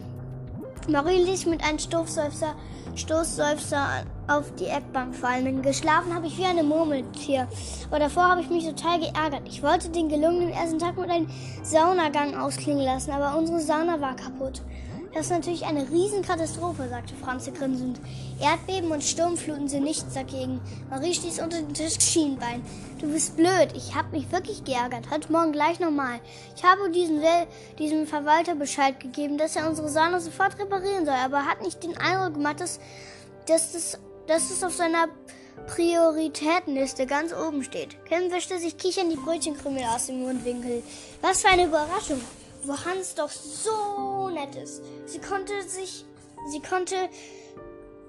Marie 0.89 1.21
ließ 1.23 1.47
mit 1.47 1.63
einem 1.63 1.79
Stoßseufzer, 1.79 2.55
Stoßseufzer 2.95 4.05
auf 4.27 4.53
die 4.55 4.67
Eckbank 4.67 5.15
fallen. 5.15 5.61
Geschlafen 5.61 6.13
habe 6.13 6.27
ich 6.27 6.37
wie 6.37 6.45
eine 6.45 6.63
Murmeltier. 6.63 7.47
Aber 7.89 7.99
davor 7.99 8.29
habe 8.29 8.41
ich 8.41 8.49
mich 8.49 8.65
total 8.65 8.99
geärgert. 8.99 9.41
Ich 9.45 9.61
wollte 9.61 9.89
den 9.89 10.07
gelungenen 10.07 10.49
ersten 10.49 10.79
Tag 10.79 10.97
mit 10.97 11.09
einem 11.09 11.27
Saunagang 11.61 12.37
ausklingen 12.37 12.85
lassen, 12.85 13.11
aber 13.11 13.37
unsere 13.37 13.59
Sauna 13.59 13.99
war 13.99 14.15
kaputt. 14.15 14.61
Das 15.17 15.25
ist 15.25 15.31
natürlich 15.31 15.65
eine 15.65 15.89
Riesenkatastrophe, 15.89 16.89
sagte 16.89 17.15
Franzi 17.15 17.49
grinsend. 17.49 17.99
Erdbeben 18.39 18.91
und 18.91 19.03
Sturmfluten 19.03 19.67
sind 19.67 19.83
nichts 19.83 20.13
dagegen. 20.13 20.61
Marie 20.91 21.15
stieß 21.15 21.39
unter 21.39 21.57
den 21.57 21.73
Tisch 21.73 21.99
Schienbein. 21.99 22.63
Du 23.01 23.11
bist 23.11 23.35
blöd. 23.35 23.69
Ich 23.75 23.95
habe 23.95 24.15
mich 24.15 24.31
wirklich 24.31 24.63
geärgert. 24.63 25.09
Heute 25.09 25.31
Morgen 25.31 25.53
gleich 25.53 25.79
nochmal. 25.79 26.19
Ich 26.55 26.63
habe 26.63 26.91
diesem, 26.91 27.19
diesem 27.79 28.05
Verwalter 28.05 28.53
Bescheid 28.53 28.99
gegeben, 28.99 29.39
dass 29.39 29.55
er 29.55 29.67
unsere 29.67 29.89
Sauna 29.89 30.19
sofort 30.19 30.59
reparieren 30.59 31.05
soll, 31.05 31.15
aber 31.15 31.37
er 31.37 31.47
hat 31.47 31.63
nicht 31.63 31.81
den 31.81 31.97
Eindruck 31.97 32.35
gemacht, 32.35 32.59
dass, 32.59 32.79
dass, 33.47 33.71
das, 33.71 33.97
dass 34.27 34.51
es 34.51 34.63
auf 34.63 34.75
seiner 34.75 35.07
Prioritätenliste 35.65 37.07
ganz 37.07 37.33
oben 37.33 37.63
steht. 37.63 38.05
Kim 38.05 38.31
wischte 38.31 38.59
sich 38.59 38.77
kichernd 38.77 39.11
die 39.11 39.17
Brötchenkrümel 39.17 39.83
aus 39.85 40.05
dem 40.05 40.21
Mundwinkel. 40.21 40.83
Was 41.21 41.41
für 41.41 41.49
eine 41.49 41.65
Überraschung 41.65 42.21
wo 42.67 42.73
Hans 42.85 43.15
doch 43.15 43.29
so 43.29 44.29
nett 44.29 44.55
ist. 44.55 44.83
Sie 45.05 45.19
konnte 45.19 45.61
sich, 45.63 46.05
sie 46.49 46.61
konnte 46.61 46.95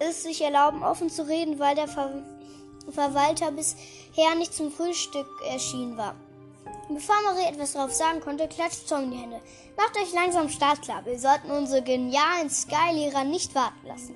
es 0.00 0.22
sich 0.22 0.42
erlauben, 0.42 0.82
offen 0.82 1.10
zu 1.10 1.26
reden, 1.26 1.58
weil 1.58 1.74
der 1.74 1.88
Ver 1.88 2.22
Verwalter 2.90 3.52
bisher 3.52 4.34
nicht 4.38 4.54
zum 4.54 4.72
Frühstück 4.72 5.26
erschienen 5.50 5.98
war. 5.98 6.14
Bevor 6.88 7.16
Marie 7.22 7.44
etwas 7.44 7.74
darauf 7.74 7.92
sagen 7.92 8.20
konnte, 8.20 8.48
klatschte 8.48 8.86
Tom 8.88 9.04
in 9.04 9.10
die 9.10 9.18
Hände. 9.18 9.40
Macht 9.76 9.94
euch 9.98 10.12
langsam 10.14 10.48
startklar. 10.48 11.04
Wir 11.04 11.18
sollten 11.18 11.50
unsere 11.50 11.82
genialen 11.82 12.48
Sky-Lehrer 12.48 13.24
nicht 13.24 13.54
warten 13.54 13.86
lassen. 13.86 14.14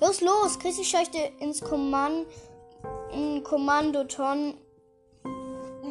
Los, 0.00 0.22
los! 0.22 0.58
Chrissy 0.58 0.84
scheuchte 0.84 1.18
ins 1.38 1.60
Kommand 1.60 2.26
Kommandoton 3.44 4.54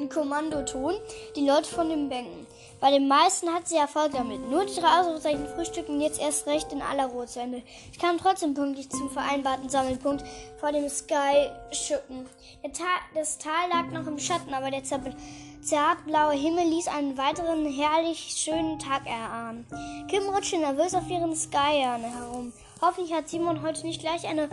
Kommandoton 0.09 0.95
die 1.35 1.47
Leute 1.47 1.69
von 1.69 1.89
den 1.89 2.09
Bänken. 2.09 2.45
Bei 2.79 2.91
den 2.91 3.07
meisten 3.07 3.47
hat 3.53 3.67
sie 3.67 3.77
Erfolg 3.77 4.11
damit. 4.11 4.49
Nur 4.49 4.65
die 4.65 4.75
drei 4.79 4.99
Ausrufezeichen 4.99 5.47
frühstücken 5.47 6.01
jetzt 6.01 6.19
erst 6.19 6.47
recht 6.47 6.71
in 6.73 6.81
aller 6.81 7.05
Ruhe 7.05 7.25
zu 7.27 7.39
Ende. 7.39 7.61
Ich 7.91 7.99
kam 7.99 8.17
trotzdem 8.17 8.53
pünktlich 8.53 8.89
zum 8.89 9.09
vereinbarten 9.09 9.69
Sammelpunkt 9.69 10.23
vor 10.59 10.71
dem 10.71 10.89
Sky 10.89 11.49
Schütten. 11.71 12.25
das 13.13 13.37
Tal 13.37 13.69
lag 13.69 13.89
noch 13.91 14.07
im 14.07 14.19
Schatten, 14.19 14.53
aber 14.53 14.69
der 14.69 14.83
zartblaue 14.83 16.33
Himmel 16.33 16.67
ließ 16.67 16.87
einen 16.89 17.17
weiteren 17.17 17.65
herrlich 17.65 18.33
schönen 18.35 18.79
Tag 18.79 19.05
erahnen. 19.05 19.65
Kim 20.09 20.27
rutschte 20.29 20.57
nervös 20.57 20.93
auf 20.93 21.09
ihren 21.09 21.35
Skyerne 21.35 22.13
herum. 22.13 22.51
Hoffentlich 22.81 23.13
hat 23.13 23.29
Simon 23.29 23.61
heute 23.61 23.85
nicht 23.87 24.01
gleich 24.01 24.27
eine 24.27 24.49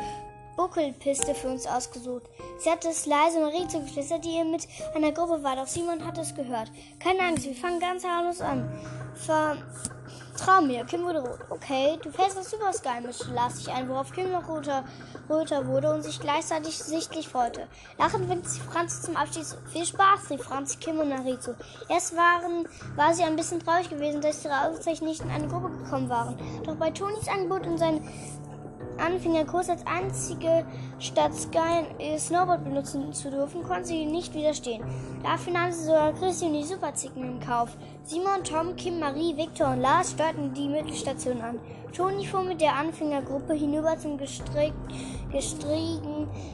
Buckelpiste 0.61 1.35
für 1.35 1.49
uns 1.49 1.67
ausgesucht. 1.67 2.25
Sie 2.59 2.71
hatte 2.71 2.88
es 2.88 3.07
leise 3.07 3.40
Marie 3.40 3.67
zugeflüstert, 3.67 4.23
die 4.26 4.37
ihr 4.37 4.45
mit 4.45 4.69
einer 4.95 5.11
Gruppe 5.11 5.43
war, 5.43 5.57
doch 5.57 5.67
Simon 5.67 6.05
hat 6.07 6.19
es 6.19 6.35
gehört. 6.35 6.71
Keine 7.02 7.23
Angst, 7.23 7.47
wir 7.47 7.55
fangen 7.55 7.81
ganz 7.81 8.05
harmlos 8.05 8.43
an. 8.43 8.71
Vertrau 9.14 10.61
mir, 10.61 10.85
Kim 10.85 11.02
wurde 11.05 11.21
rot. 11.21 11.38
Okay, 11.49 11.99
du 12.02 12.11
fährst 12.11 12.37
das 12.37 12.50
Super 12.50 12.75
Sky, 12.75 13.00
mischte 13.00 13.33
Lars 13.33 13.57
sich 13.57 13.73
ein, 13.73 13.88
worauf 13.88 14.12
Kim 14.12 14.33
noch 14.33 14.50
roter, 14.50 14.85
röter 15.31 15.67
wurde 15.67 15.95
und 15.95 16.02
sich 16.02 16.21
gleichzeitig 16.21 16.76
sichtlich 16.76 17.26
freute. 17.26 17.67
Lachend 17.97 18.29
winkte 18.29 18.50
sie 18.50 18.61
Franz 18.61 19.00
zum 19.00 19.17
Abschied. 19.17 19.47
Viel 19.73 19.87
Spaß, 19.87 20.29
rief 20.29 20.43
Franz 20.43 20.79
Kim 20.79 20.99
und 20.99 21.09
Marie 21.09 21.38
zu. 21.38 21.57
Erst 21.88 22.14
waren, 22.14 22.69
war 22.97 23.14
sie 23.14 23.23
ein 23.23 23.37
bisschen 23.37 23.61
traurig 23.61 23.88
gewesen, 23.88 24.21
dass 24.21 24.45
ihre 24.45 24.69
Auszeichnungen 24.69 25.12
nicht 25.12 25.23
in 25.23 25.31
eine 25.31 25.49
Gruppe 25.49 25.71
gekommen 25.71 26.11
waren. 26.11 26.37
Doch 26.64 26.76
bei 26.76 26.90
Tonis 26.90 27.29
Angebot 27.29 27.67
und 27.67 27.79
seinen 27.79 28.07
Anfängerkurs 29.00 29.69
als 29.69 29.87
einzige 29.87 30.64
Stadt 30.99 31.35
Sky 31.35 31.85
Snowboard 32.19 32.64
benutzen 32.64 33.12
zu 33.12 33.30
dürfen, 33.30 33.62
konnte 33.62 33.87
sie 33.87 34.04
nicht 34.04 34.35
widerstehen. 34.35 34.85
Dafür 35.23 35.52
nahm 35.52 35.73
sie 35.73 35.85
sogar 35.85 36.12
Christian 36.12 36.52
die 36.52 36.64
Superzicken 36.64 37.25
in 37.25 37.40
Kauf. 37.40 37.76
Simon, 38.04 38.45
Tom, 38.45 38.76
Kim, 38.76 39.00
Marie, 39.00 39.37
Victor 39.37 39.73
und 39.73 39.80
Lars 39.80 40.12
steuerten 40.12 40.54
die 40.54 40.69
Mittelstation 40.69 41.40
an. 41.40 41.59
Toni 41.92 42.26
fuhr 42.26 42.45
mit 42.45 42.61
der 42.61 42.76
Anfängergruppe 42.76 43.54
hinüber 43.54 43.99
zum 43.99 44.16
gestrigen 44.16 44.78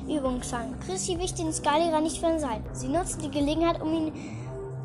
Übungshang. 0.09 0.75
Chrissy 0.87 1.19
wich 1.19 1.35
den 1.35 1.53
Skylehrer 1.53 2.01
nicht 2.01 2.21
von 2.21 2.39
Seiten. 2.39 2.65
Sie 2.73 2.89
nutzte 2.89 3.29
die 3.29 3.31
Gelegenheit, 3.31 3.83
um 3.83 3.93
ihn, 3.93 4.13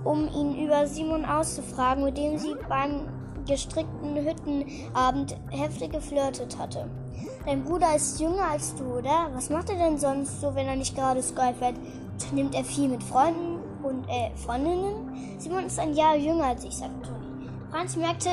um 0.03 0.27
ihn 0.27 0.65
über 0.65 0.87
Simon 0.87 1.25
auszufragen, 1.25 2.03
mit 2.03 2.17
dem 2.17 2.37
sie 2.37 2.55
beim 2.67 3.07
gestrickten 3.47 4.15
Hüttenabend 4.15 5.35
heftig 5.49 5.93
geflirtet 5.93 6.57
hatte. 6.59 6.87
Dein 7.45 7.63
Bruder 7.63 7.95
ist 7.95 8.19
jünger 8.19 8.51
als 8.51 8.75
du, 8.75 8.83
oder? 8.83 9.29
Was 9.33 9.49
macht 9.49 9.69
er 9.69 9.77
denn 9.77 9.97
sonst 9.97 10.41
so, 10.41 10.53
wenn 10.55 10.67
er 10.67 10.75
nicht 10.75 10.95
gerade 10.95 11.21
Sky 11.21 11.53
fährt? 11.57 11.75
Nimmt 12.31 12.53
er 12.53 12.63
viel 12.63 12.87
mit 12.87 13.03
Freunden 13.03 13.59
und 13.83 14.07
äh, 14.07 14.29
Freundinnen? 14.35 15.39
Simon 15.39 15.65
ist 15.65 15.79
ein 15.79 15.93
Jahr 15.93 16.15
jünger 16.15 16.45
als 16.45 16.63
ich, 16.63 16.77
sagte 16.77 17.01
Toni. 17.01 17.49
Franz 17.71 17.95
merkte 17.95 18.29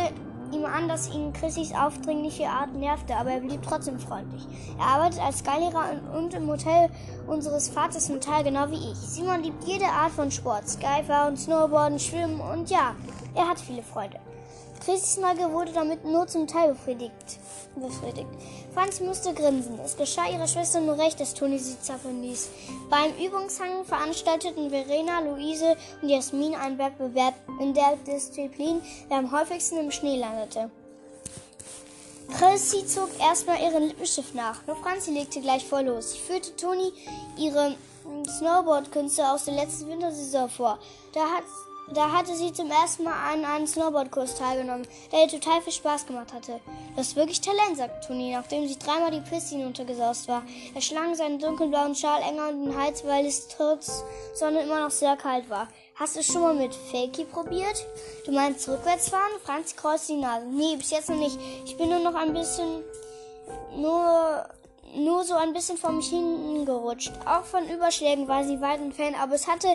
ihm 0.53 0.65
an, 0.65 0.89
dass 0.89 1.13
ihn 1.15 1.33
Chrissys 1.33 1.73
aufdringliche 1.75 2.49
Art 2.49 2.75
nervte, 2.75 3.17
aber 3.17 3.31
er 3.31 3.41
blieb 3.41 3.63
trotzdem 3.63 3.99
freundlich. 3.99 4.47
Er 4.79 4.87
arbeitet 4.87 5.21
als 5.21 5.39
Skylehrer 5.39 5.85
und 6.17 6.35
im 6.35 6.49
Hotel 6.49 6.91
unseres 7.27 7.69
Vaters 7.69 8.09
im 8.11 8.21
Tal, 8.21 8.45
genau 8.45 8.71
wie 8.71 8.93
ich. 8.93 8.99
Simon 8.99 9.43
liebt 9.43 9.65
jede 9.65 9.87
Art 9.87 10.13
von 10.13 10.31
Sport, 10.31 10.69
Skyfahren, 10.69 11.37
Snowboarden, 11.37 11.99
Schwimmen 11.99 12.41
und 12.41 12.71
ja, 12.71 12.95
er 13.35 13.49
hat 13.49 13.59
viele 13.59 13.83
Freunde. 13.83 14.19
Neugier 14.89 15.53
wurde 15.53 15.73
damit 15.73 16.03
nur 16.05 16.27
zum 16.27 16.47
Teil 16.47 16.73
befriedigt. 16.73 17.13
befriedigt. 17.77 18.27
Franz 18.73 19.01
musste 19.01 19.35
grinsen. 19.35 19.79
Es 19.85 19.97
geschah 19.97 20.27
ihrer 20.31 20.49
Schwester 20.49 20.81
nur 20.81 20.97
recht, 20.97 21.21
dass 21.21 21.35
Toni 21.35 21.59
sie 21.59 21.79
zappeln 21.79 22.23
ließ. 22.23 22.49
Beim 22.89 23.13
Übungshang 23.23 23.85
veranstalteten 23.85 24.71
Verena, 24.71 25.21
Luise 25.21 25.77
und 26.01 26.09
Jasmin 26.09 26.55
einen 26.55 26.79
Wettbewerb 26.79 27.35
in 27.61 27.75
der 27.75 27.97
Disziplin, 28.07 28.81
der 29.11 29.19
am 29.19 29.31
häufigsten 29.31 29.79
im 29.79 29.91
Schnee 29.91 30.19
landete. 30.19 30.71
Chrissy 32.39 32.87
zog 32.87 33.11
erstmal 33.21 33.61
ihren 33.61 33.89
Lippenstift 33.89 34.35
nach. 34.35 34.67
Nur 34.67 34.77
Franzi 34.77 35.11
legte 35.11 35.41
gleich 35.43 35.67
vor 35.67 35.83
los. 35.83 36.13
Sie 36.13 36.19
führte 36.19 36.57
Toni 36.57 36.93
ihre 37.37 37.77
Snowboard-Künste 38.39 39.31
aus 39.31 39.45
der 39.45 39.55
letzten 39.55 39.91
Wintersaison 39.91 40.49
vor. 40.49 40.79
Da 41.13 41.21
hat 41.21 41.45
da 41.95 42.13
hatte 42.13 42.35
sie 42.35 42.53
zum 42.53 42.71
ersten 42.71 43.05
Mal 43.05 43.33
an 43.33 43.45
einem 43.45 43.67
Snowboardkurs 43.67 44.37
teilgenommen, 44.37 44.87
der 45.11 45.23
ihr 45.23 45.29
total 45.29 45.63
viel 45.63 45.73
Spaß 45.73 46.07
gemacht 46.07 46.33
hatte. 46.33 46.61
Du 46.95 46.97
hast 46.97 47.17
wirklich 47.17 47.41
Talent, 47.41 47.77
sagte 47.77 48.07
Toni, 48.07 48.33
nachdem 48.33 48.69
sie 48.69 48.79
dreimal 48.79 49.11
die 49.11 49.21
Piste 49.21 49.57
hinuntergesaust 49.57 50.29
war. 50.29 50.43
Er 50.75 50.81
schlang 50.81 51.15
seinen 51.15 51.39
dunkelblauen 51.39 51.95
Schal 51.95 52.21
enger 52.23 52.51
um 52.51 52.67
den 52.67 52.79
Hals, 52.79 53.05
weil 53.07 53.27
es 53.27 53.49
trotz 53.49 54.05
Sonne 54.35 54.63
immer 54.63 54.81
noch 54.81 54.91
sehr 54.91 55.17
kalt 55.17 55.49
war. 55.49 55.69
Hast 55.95 56.17
du 56.17 56.23
schon 56.23 56.43
mal 56.43 56.55
mit 56.55 56.75
Fakey 56.75 57.25
probiert? 57.25 57.87
Du 58.25 58.33
meinst 58.33 58.69
rückwärts 58.69 59.09
fahren? 59.09 59.33
Franz 59.45 59.75
kreuzte 59.75 60.13
die 60.13 60.21
Nase. 60.21 60.47
Nee, 60.47 60.77
bis 60.77 60.91
jetzt 60.91 61.09
noch 61.09 61.17
nicht. 61.17 61.39
Ich 61.65 61.77
bin 61.77 61.89
nur 61.89 61.99
noch 61.99 62.15
ein 62.15 62.33
bisschen, 62.35 62.85
nur, 63.77 64.47
nur 64.95 65.25
so 65.25 65.35
ein 65.35 65.53
bisschen 65.53 65.77
vor 65.77 65.91
mich 65.91 66.09
hinten 66.09 66.65
gerutscht. 66.67 67.13
Auch 67.27 67.45
von 67.45 67.69
Überschlägen 67.69 68.29
war 68.29 68.45
sie 68.45 68.61
weit 68.61 68.81
entfernt, 68.81 69.21
aber 69.21 69.35
es 69.35 69.49
hatte 69.49 69.69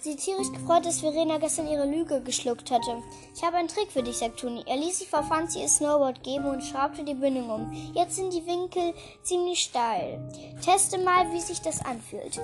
sie 0.00 0.16
tierisch 0.16 0.52
gefreut, 0.52 0.86
dass 0.86 1.00
Verena 1.00 1.38
gestern 1.38 1.68
ihre 1.68 1.86
Lüge 1.86 2.20
geschluckt 2.20 2.70
hatte. 2.70 3.02
Ich 3.34 3.42
habe 3.42 3.56
einen 3.56 3.68
Trick 3.68 3.90
für 3.90 4.02
dich, 4.02 4.18
sagt 4.18 4.40
Toni. 4.40 4.62
Er 4.66 4.76
ließ 4.76 4.98
sich 4.98 5.08
vor 5.08 5.22
Franzi 5.22 5.60
ihr 5.60 5.68
Snowboard 5.68 6.22
geben 6.22 6.46
und 6.46 6.62
schraubte 6.62 7.04
die 7.04 7.14
Bindung 7.14 7.50
um. 7.50 7.72
Jetzt 7.94 8.16
sind 8.16 8.32
die 8.32 8.46
Winkel 8.46 8.94
ziemlich 9.22 9.60
steil. 9.60 10.20
Teste 10.64 10.98
mal, 10.98 11.32
wie 11.32 11.40
sich 11.40 11.60
das 11.60 11.84
anfühlt. 11.84 12.40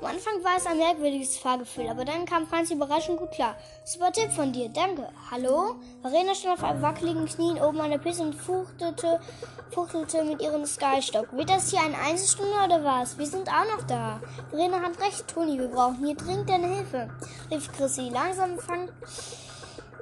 Am 0.00 0.06
Anfang 0.06 0.42
war 0.42 0.56
es 0.56 0.66
ein 0.66 0.78
merkwürdiges 0.78 1.36
Fahrgefühl, 1.36 1.88
aber 1.88 2.04
dann 2.04 2.24
kam 2.24 2.46
Franzi 2.46 2.74
überraschend 2.74 3.18
gut 3.18 3.32
klar. 3.32 3.56
Super 3.90 4.12
Tipp 4.12 4.30
von 4.32 4.52
dir, 4.52 4.68
danke. 4.68 5.08
Hallo? 5.30 5.76
Verena 6.02 6.34
stand 6.34 6.58
auf 6.58 6.64
einem 6.64 6.82
wackeligen 6.82 7.24
Knien 7.24 7.58
oben 7.58 7.80
an 7.80 7.90
der 7.90 7.96
Piste 7.96 8.22
und 8.22 8.34
fuchtelte, 8.34 9.18
fuchtelte 9.70 10.24
mit 10.24 10.42
ihrem 10.42 10.66
Skystock. 10.66 11.32
Wird 11.32 11.48
das 11.48 11.70
hier 11.70 11.80
eine 11.80 11.96
Einzelstunde 11.96 12.52
oder 12.66 12.84
was? 12.84 13.16
Wir 13.16 13.24
sind 13.24 13.48
auch 13.48 13.64
noch 13.74 13.86
da. 13.86 14.20
Verena 14.50 14.82
hat 14.82 15.00
recht, 15.00 15.26
Toni, 15.26 15.58
wir 15.58 15.68
brauchen 15.68 16.04
hier 16.04 16.14
dringend 16.14 16.50
deine 16.50 16.66
Hilfe. 16.66 17.08
Rief 17.50 17.72
Chrissy. 17.72 18.10
Langsam, 18.10 18.58
fang, 18.58 18.90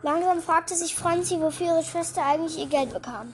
langsam 0.03 0.40
fragte 0.40 0.75
sich 0.75 0.96
Franzi, 0.96 1.40
wofür 1.40 1.66
ihre 1.68 1.85
Schwester 1.85 2.27
eigentlich 2.27 2.59
ihr 2.59 2.66
Geld 2.66 2.92
bekam. 2.92 3.33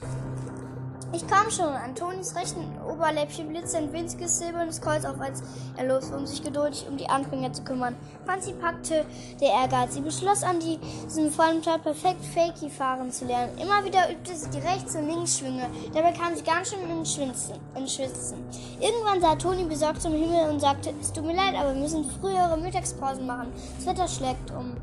Ich 1.15 1.27
kam 1.27 1.51
schon. 1.51 1.67
An 1.67 1.95
Tonis 1.95 2.35
rechten 2.35 2.67
Oberläppchen 2.89 3.49
blitzte 3.49 3.79
ein 3.79 3.93
winziges 3.93 4.39
silbernes 4.39 4.81
Kreuz 4.81 5.05
auf, 5.05 5.21
als 5.21 5.43
er 5.77 5.87
los 5.87 6.11
um 6.11 6.27
sich 6.27 6.43
geduldig 6.43 6.87
um 6.89 6.97
die 6.97 7.07
Anfänger 7.07 7.53
zu 7.53 7.63
kümmern. 7.65 7.95
Franzi 8.25 8.55
packte 8.55 9.05
der 9.39 9.51
Ehrgeiz. 9.51 9.93
Sie 9.93 10.01
beschloss, 10.01 10.43
an 10.43 10.59
diesem 10.59 11.31
vollen 11.31 11.61
Tag 11.61 11.83
perfekt 11.83 12.25
Fakey 12.25 12.71
fahren 12.71 13.13
zu 13.13 13.27
lernen. 13.27 13.59
Immer 13.59 13.85
wieder 13.85 14.11
übte 14.11 14.35
sie 14.35 14.49
die 14.49 14.67
Rechts- 14.67 14.97
und 14.97 15.07
Linksschwünge. 15.07 15.67
Dabei 15.93 16.13
kam 16.13 16.35
sie 16.35 16.43
ganz 16.43 16.71
schön 16.71 16.89
in 16.89 17.05
Schwitzen. 17.05 17.57
In 17.75 17.87
Schwitzen. 17.87 18.39
Irgendwann 18.81 19.21
sah 19.21 19.37
Toni 19.37 19.65
besorgt 19.65 20.01
zum 20.01 20.13
Himmel 20.13 20.49
und 20.49 20.61
sagte, 20.61 20.95
es 20.99 21.13
tut 21.13 21.27
mir 21.27 21.37
leid, 21.37 21.55
aber 21.55 21.75
wir 21.75 21.81
müssen 21.83 22.11
frühere 22.21 22.57
Mittagspausen 22.57 23.27
machen. 23.27 23.53
Das 23.77 23.87
Wetter 23.87 24.09
schlägt 24.09 24.51
um. 24.53 24.77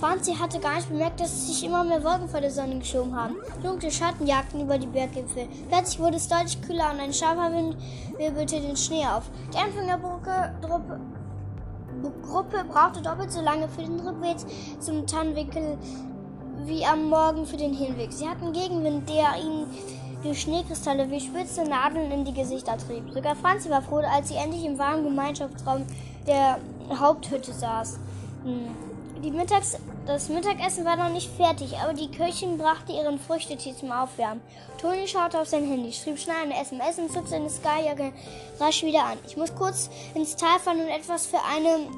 Franzi 0.00 0.34
hatte 0.34 0.60
gar 0.60 0.76
nicht 0.76 0.88
bemerkt, 0.88 1.20
dass 1.20 1.48
sich 1.48 1.64
immer 1.64 1.82
mehr 1.82 2.04
Wolken 2.04 2.28
vor 2.28 2.40
der 2.40 2.52
Sonne 2.52 2.78
geschoben 2.78 3.16
haben. 3.16 3.36
Dunkle 3.62 3.90
Schatten 3.90 4.26
jagten 4.26 4.60
über 4.60 4.78
die 4.78 4.86
Berggipfel. 4.86 5.48
Plötzlich 5.68 5.98
wurde 5.98 6.16
es 6.16 6.28
deutlich 6.28 6.60
kühler 6.62 6.92
und 6.92 7.00
ein 7.00 7.12
scharfer 7.12 7.52
Wind 7.52 7.76
wirbelte 8.16 8.60
den 8.60 8.76
Schnee 8.76 9.06
auf. 9.06 9.24
Die 9.52 9.58
Anfängergruppe 9.58 10.52
Gruppe 12.22 12.64
brauchte 12.64 13.02
doppelt 13.02 13.32
so 13.32 13.40
lange 13.40 13.68
für 13.68 13.82
den 13.82 13.98
Rückweg 13.98 14.36
zum 14.78 15.06
Tannwinkel 15.06 15.76
wie 16.64 16.84
am 16.84 17.08
Morgen 17.08 17.44
für 17.44 17.56
den 17.56 17.72
Hinweg. 17.72 18.12
Sie 18.12 18.28
hatten 18.28 18.52
Gegenwind, 18.52 19.08
der 19.08 19.42
ihnen 19.42 19.66
durch 20.22 20.42
Schneekristalle 20.42 21.10
wie 21.10 21.20
spitze 21.20 21.64
Nadeln 21.64 22.12
in 22.12 22.24
die 22.24 22.34
Gesichter 22.34 22.76
trieb. 22.76 23.10
Sogar 23.12 23.34
Franzi 23.34 23.70
war 23.70 23.82
froh, 23.82 24.02
als 24.14 24.28
sie 24.28 24.36
endlich 24.36 24.64
im 24.64 24.78
warmen 24.78 25.04
Gemeinschaftsraum 25.04 25.86
der 26.26 26.58
Haupthütte 26.96 27.52
saß. 27.52 27.98
Hm. 28.44 28.87
Die 29.22 29.30
Mittags 29.32 29.76
das 30.08 30.30
Mittagessen 30.30 30.86
war 30.86 30.96
noch 30.96 31.10
nicht 31.10 31.30
fertig, 31.36 31.76
aber 31.76 31.92
die 31.92 32.10
Köchin 32.10 32.56
brachte 32.56 32.92
ihren 32.92 33.18
Früchtetee 33.18 33.74
zum 33.76 33.92
Aufwärmen. 33.92 34.40
Toni 34.80 35.06
schaute 35.06 35.38
auf 35.38 35.48
sein 35.48 35.68
Handy, 35.68 35.92
schrieb 35.92 36.18
schnell 36.18 36.36
eine 36.44 36.58
SMS 36.58 36.98
und 36.98 37.12
zog 37.12 37.28
seine 37.28 37.50
Skyjacke 37.50 38.14
rasch 38.58 38.82
wieder 38.84 39.04
an. 39.04 39.18
Ich 39.26 39.36
muss 39.36 39.54
kurz 39.54 39.90
ins 40.14 40.34
Tal 40.34 40.58
fahren 40.60 40.80
und 40.80 40.88
etwas 40.88 41.26
für 41.26 41.40
eine 41.44 41.90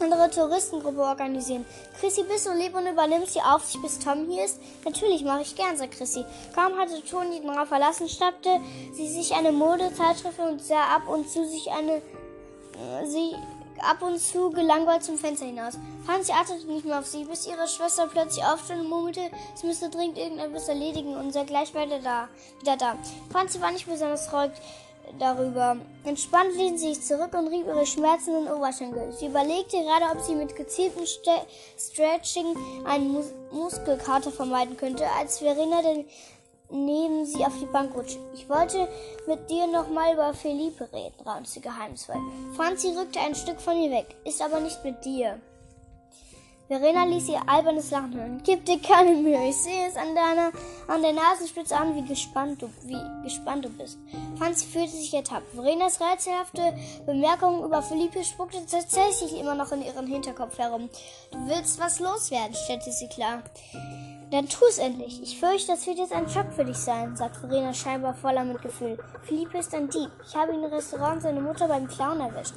andere 0.00 0.28
Touristengruppe 0.28 1.02
organisieren. 1.02 1.64
Chrissy, 2.00 2.24
bist 2.24 2.46
du 2.46 2.52
lieb 2.52 2.74
und 2.74 2.88
übernimmst 2.88 3.36
die 3.36 3.40
Aufsicht, 3.40 3.80
bis 3.80 4.00
Tom 4.00 4.26
hier 4.28 4.44
ist? 4.44 4.58
Natürlich, 4.84 5.22
mache 5.22 5.42
ich 5.42 5.54
gern, 5.54 5.76
sagt 5.76 5.96
Chrissy. 5.96 6.24
Kaum 6.52 6.76
hatte 6.76 7.00
Toni 7.04 7.42
den 7.42 7.50
Raum 7.50 7.68
verlassen, 7.68 8.08
schnappte 8.08 8.60
sie 8.92 9.06
sich 9.06 9.32
eine 9.34 9.52
Modezeitschrift 9.52 10.40
und 10.40 10.60
sah 10.60 10.96
ab 10.96 11.02
und 11.06 11.28
zu 11.28 11.46
sich 11.46 11.70
eine... 11.70 12.02
Sie 13.04 13.36
ab 13.80 14.02
und 14.02 14.18
zu 14.18 14.50
gelangweilt 14.50 15.04
zum 15.04 15.18
Fenster 15.18 15.46
hinaus. 15.46 15.78
Franzi 16.06 16.32
achtete 16.32 16.66
nicht 16.66 16.84
mehr 16.84 16.98
auf 16.98 17.06
sie, 17.06 17.24
bis 17.24 17.46
ihre 17.46 17.66
Schwester 17.66 18.06
plötzlich 18.06 18.44
aufstand 18.44 18.82
und 18.82 18.88
murmelte, 18.88 19.30
sie 19.54 19.66
müsste 19.66 19.88
dringend 19.90 20.18
irgendetwas 20.18 20.68
erledigen 20.68 21.16
und 21.16 21.32
sei 21.32 21.44
gleich 21.44 21.74
wieder 21.74 22.00
da. 22.00 22.28
Wieder 22.60 22.76
da. 22.76 22.96
Franzi 23.30 23.60
war 23.60 23.72
nicht 23.72 23.86
besonders 23.86 24.28
traurig 24.28 24.52
darüber. 25.18 25.76
Entspannt 26.04 26.56
lehnte 26.56 26.78
sie 26.78 26.94
sich 26.94 27.04
zurück 27.04 27.34
und 27.34 27.48
rieb 27.48 27.66
ihre 27.66 27.86
schmerzenden 27.86 28.52
Oberschenkel. 28.52 29.12
Sie 29.12 29.26
überlegte 29.26 29.76
gerade, 29.78 30.06
ob 30.12 30.20
sie 30.24 30.34
mit 30.34 30.56
gezieltem 30.56 31.06
St 31.06 31.28
Stretching 31.78 32.56
einen 32.84 33.12
Mus 33.12 33.26
Muskelkater 33.52 34.32
vermeiden 34.32 34.76
könnte, 34.76 35.04
als 35.18 35.38
Verena 35.38 35.80
den 35.80 36.06
neben 36.74 37.24
sie 37.24 37.44
auf 37.44 37.58
die 37.58 37.66
Bank 37.66 37.94
rutschte. 37.94 38.20
Ich 38.34 38.48
wollte 38.48 38.88
mit 39.26 39.48
dir 39.48 39.66
nochmal 39.66 40.14
über 40.14 40.34
Felipe 40.34 40.88
reden, 40.92 41.14
raunte 41.24 41.60
geheimnisvoll. 41.60 42.16
Franzi 42.56 42.88
rückte 42.88 43.20
ein 43.20 43.34
Stück 43.34 43.60
von 43.60 43.76
ihr 43.76 43.90
weg, 43.90 44.16
ist 44.24 44.42
aber 44.42 44.60
nicht 44.60 44.84
mit 44.84 45.04
dir. 45.04 45.40
Verena 46.66 47.04
ließ 47.04 47.28
ihr 47.28 47.46
albernes 47.46 47.90
Lachen 47.90 48.14
hören. 48.14 48.42
Gib 48.42 48.64
dir 48.64 48.80
keine 48.80 49.14
Mühe, 49.14 49.48
ich 49.48 49.56
sehe 49.56 49.86
es 49.86 49.96
an 49.96 50.14
deiner, 50.14 50.50
an 50.88 51.02
der 51.02 51.12
Nasenspitze 51.12 51.76
an, 51.76 51.94
wie 51.94 52.08
gespannt 52.08 52.62
du, 52.62 52.70
wie 52.84 53.22
gespannt 53.22 53.66
du 53.66 53.68
bist. 53.68 53.98
Franzi 54.38 54.66
fühlte 54.66 54.92
sich 54.92 55.12
ertappt. 55.12 55.54
Verenas 55.54 56.00
rätselhafte 56.00 56.74
Bemerkung 57.04 57.62
über 57.64 57.82
Felipe 57.82 58.24
spuckte 58.24 58.64
tatsächlich 58.64 59.38
immer 59.38 59.54
noch 59.54 59.72
in 59.72 59.82
ihren 59.82 60.06
Hinterkopf 60.06 60.58
herum. 60.58 60.88
Du 61.30 61.46
willst 61.48 61.78
was 61.78 62.00
loswerden, 62.00 62.54
stellte 62.54 62.92
sie 62.92 63.08
klar. 63.08 63.42
Dann 64.30 64.48
tu 64.48 64.64
es 64.68 64.78
endlich. 64.78 65.22
Ich 65.22 65.38
fürchte, 65.38 65.72
das 65.72 65.86
wird 65.86 65.98
jetzt 65.98 66.12
ein 66.12 66.28
Schock 66.28 66.52
für 66.52 66.64
dich 66.64 66.76
sein, 66.76 67.16
sagt 67.16 67.36
Verena 67.36 67.72
scheinbar 67.72 68.14
voller 68.14 68.44
Mitgefühl. 68.44 68.98
Philippe 69.22 69.58
ist 69.58 69.74
ein 69.74 69.88
Dieb. 69.88 70.10
Ich 70.26 70.34
habe 70.34 70.52
ihn 70.52 70.62
im 70.62 70.72
Restaurant 70.72 71.22
seine 71.22 71.40
Mutter 71.40 71.68
beim 71.68 71.86
Clown 71.86 72.20
erwischt. 72.20 72.54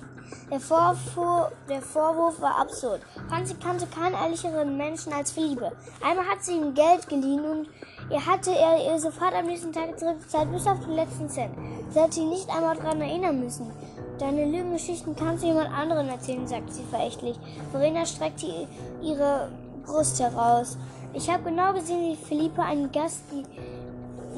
Der, 0.51 0.59
Vorfuhr, 0.59 1.51
der 1.69 1.81
Vorwurf 1.81 2.41
war 2.41 2.59
absurd. 2.59 3.01
Franzi 3.29 3.55
kannte 3.55 3.85
keinen 3.87 4.15
ehrlicheren 4.15 4.75
Menschen 4.77 5.13
als 5.13 5.31
Philippe. 5.31 5.71
Einmal 6.03 6.25
hat 6.25 6.43
sie 6.43 6.53
ihm 6.53 6.73
Geld 6.73 7.07
geliehen 7.07 7.45
und 7.45 7.69
er 8.09 8.25
hatte 8.25 8.51
er 8.51 8.85
ihr 8.85 8.99
sofort 8.99 9.33
am 9.33 9.45
nächsten 9.45 9.73
Tag 9.73 9.99
zurückgezahlt, 9.99 10.51
bis 10.51 10.67
auf 10.67 10.79
den 10.79 10.95
letzten 10.95 11.29
Cent. 11.29 11.53
Sie 11.89 11.99
hat 11.99 12.15
ihn 12.17 12.29
nicht 12.29 12.49
einmal 12.49 12.75
daran 12.75 13.01
erinnern 13.01 13.39
müssen. 13.39 13.71
Deine 14.19 14.45
Lügengeschichten 14.45 15.15
kannst 15.15 15.43
du 15.43 15.47
jemand 15.47 15.71
anderen 15.71 16.09
erzählen, 16.09 16.47
sagt 16.47 16.73
sie 16.73 16.83
verächtlich. 16.83 17.37
Verena 17.71 18.05
streckte 18.05 18.67
ihre 19.01 19.51
Brust 19.85 20.19
heraus. 20.19 20.77
Ich 21.17 21.27
habe 21.31 21.45
genau 21.45 21.73
gesehen, 21.73 22.11
wie 22.11 22.15
Philippe 22.15 22.61
einen 22.61 22.91
Gast 22.91 23.23
die 23.31 23.43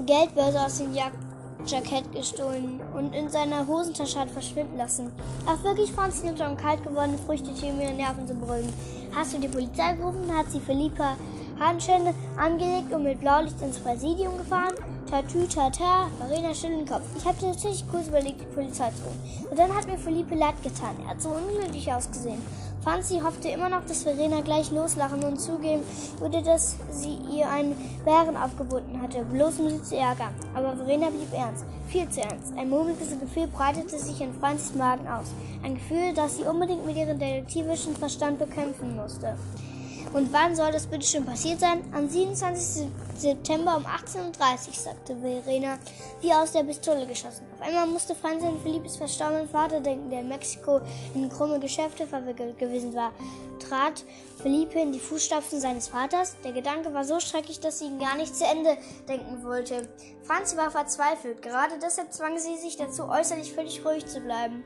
Geldbörse 0.06 0.62
aus 0.62 0.78
dem 0.78 0.94
Jagdjackett 0.94 2.10
gestohlen 2.14 2.80
und 2.96 3.14
in 3.14 3.28
seiner 3.28 3.68
Hosentasche 3.68 4.18
hat 4.18 4.32
verschwinden 4.32 4.78
lassen. 4.78 5.12
Ach 5.46 5.62
wirklich, 5.62 5.92
Franz 5.92 6.24
nimmt 6.24 6.40
um 6.40 6.56
kalt 6.56 6.82
gewordene 6.82 7.18
Früchte 7.18 7.50
um 7.50 7.82
ihre 7.82 7.92
Nerven 7.92 8.26
zu 8.26 8.34
brüllen. 8.34 8.72
Hast 9.14 9.34
du 9.34 9.40
die 9.40 9.50
Polizei 9.50 9.92
gerufen? 9.92 10.34
Hat 10.34 10.50
sie 10.52 10.62
Philippe 10.62 11.04
Handschellen 11.60 12.16
angelegt 12.38 12.94
und 12.94 13.04
mit 13.04 13.20
Blaulicht 13.20 13.62
ins 13.62 13.80
Präsidium 13.80 14.38
gefahren? 14.38 14.76
Tatü, 15.12 15.48
tata, 15.48 16.08
Marina 16.18 16.54
schüttelt 16.54 16.80
den 16.80 16.88
Kopf. 16.88 17.04
Ich 17.18 17.26
habe 17.26 17.38
tatsächlich 17.42 17.84
kurz 17.92 18.08
überlegt, 18.08 18.40
die 18.40 18.56
Polizei 18.56 18.90
zu 18.92 19.04
rufen. 19.04 19.48
Und 19.52 19.60
dann 19.60 19.76
hat 19.76 19.86
mir 19.86 19.98
Philippe 19.98 20.36
leid 20.36 20.64
getan. 20.64 20.96
Er 21.04 21.10
hat 21.10 21.22
so 21.22 21.30
unglücklich 21.30 21.92
ausgesehen. 21.92 22.42
Franzi 22.84 23.20
hoffte 23.20 23.50
immer 23.50 23.68
noch, 23.68 23.86
dass 23.86 24.04
Verena 24.04 24.40
gleich 24.42 24.72
loslachen 24.72 25.24
und 25.24 25.40
zugeben 25.40 25.84
würde, 26.20 26.42
dass 26.42 26.78
sie 26.92 27.18
ihr 27.36 27.50
einen 27.50 27.76
Bären 28.06 28.38
aufgeboten 28.38 29.02
hatte, 29.02 29.24
bloß 29.26 29.60
um 29.60 29.70
sie 29.70 29.84
zu 29.84 29.98
ärgern. 29.98 30.34
Aber 30.56 30.76
Verena 30.78 31.10
blieb 31.10 31.34
ernst, 31.34 31.66
viel 31.88 32.10
zu 32.10 32.22
ernst. 32.22 32.54
Ein 32.58 32.70
mulmiges 32.70 33.20
Gefühl 33.20 33.48
breitete 33.48 34.00
sich 34.00 34.22
in 34.22 34.34
Franzis 34.34 34.76
Magen 34.76 35.08
aus. 35.08 35.28
Ein 35.62 35.76
Gefühl, 35.76 36.14
das 36.16 36.38
sie 36.38 36.44
unbedingt 36.44 36.86
mit 36.86 36.96
ihrem 36.96 37.20
detektivischen 37.20 37.96
Verstand 37.98 38.40
bekämpfen 38.40 38.96
musste. 38.96 39.36
Und 40.12 40.34
wann 40.34 40.56
soll 40.56 40.72
das 40.72 40.88
bitte 40.88 41.06
schon 41.06 41.24
passiert 41.24 41.60
sein? 41.60 41.84
Am 41.94 42.10
27. 42.10 42.88
September 43.16 43.78
um 43.78 43.86
18.30 43.86 44.18
Uhr, 44.18 44.74
sagte 44.74 45.16
Verena, 45.18 45.78
wie 46.22 46.34
aus 46.34 46.52
der 46.52 46.64
Pistole 46.64 47.06
geschossen. 47.06 47.46
Auf 47.54 47.68
einmal 47.68 47.86
musste 47.86 48.16
Franz 48.16 48.44
an 48.44 48.60
Philippes 48.64 48.98
verstorbenen 48.98 49.48
Vater 49.48 49.82
denken, 49.82 50.10
der 50.10 50.22
in 50.22 50.28
Mexiko 50.28 50.82
in 51.14 51.30
krumme 51.30 51.60
Geschäfte 51.60 52.08
verwickelt 52.08 52.58
gewesen 52.58 52.96
war. 52.96 53.12
Trat 53.60 54.04
Felipe 54.42 54.80
in 54.80 54.94
die 54.94 55.00
Fußstapfen 55.00 55.60
seines 55.60 55.90
Vaters? 55.90 56.38
Der 56.44 56.54
Gedanke 56.54 56.92
war 56.92 57.04
so 57.04 57.20
schrecklich, 57.20 57.60
dass 57.60 57.80
sie 57.80 57.86
ihn 57.86 58.00
gar 58.00 58.16
nicht 58.16 58.36
zu 58.36 58.46
Ende 58.46 58.78
denken 59.08 59.44
wollte. 59.44 59.88
Franz 60.24 60.58
war 60.58 60.72
verzweifelt. 60.72 61.44
Gerade 61.44 61.78
deshalb 61.80 62.14
zwang 62.14 62.40
sie 62.40 62.58
sich 62.58 62.78
dazu, 62.78 63.08
äußerlich 63.08 63.54
völlig 63.54 63.86
ruhig 63.86 64.08
zu 64.08 64.22
bleiben. 64.22 64.64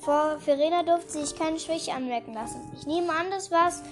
Vor 0.00 0.38
Verena 0.40 0.82
durfte 0.82 1.12
sie 1.12 1.24
sich 1.24 1.38
keine 1.38 1.58
Schwäche 1.58 1.94
anmerken 1.94 2.34
lassen. 2.34 2.60
Ich 2.76 2.86
nehme 2.86 3.12
an, 3.12 3.30
das 3.30 3.50
war's 3.50 3.82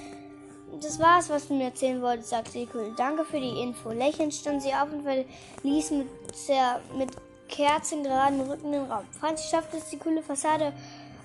das 0.81 0.99
war's, 0.99 1.29
was 1.29 1.49
du 1.49 1.55
mir 1.55 1.65
erzählen 1.65 2.01
wolltest, 2.03 2.31
sagte 2.31 2.53
die 2.53 2.67
Kuhle. 2.67 2.93
Danke 2.97 3.25
für 3.25 3.41
die 3.41 3.61
Info. 3.61 3.91
Lächelnd 3.91 4.35
stand 4.35 4.63
sie 4.63 4.73
auf 4.73 4.93
und 4.93 5.03
verließ 5.03 5.91
mit, 5.91 6.09
der, 6.49 6.81
mit 6.97 7.11
kerzengeraden 7.49 8.41
Rücken 8.43 8.73
den 8.73 8.91
Raum. 8.91 9.05
Franzi 9.19 9.49
schaffte 9.49 9.77
es, 9.77 9.89
die 9.91 9.99
coole 9.99 10.23
Fassade 10.23 10.73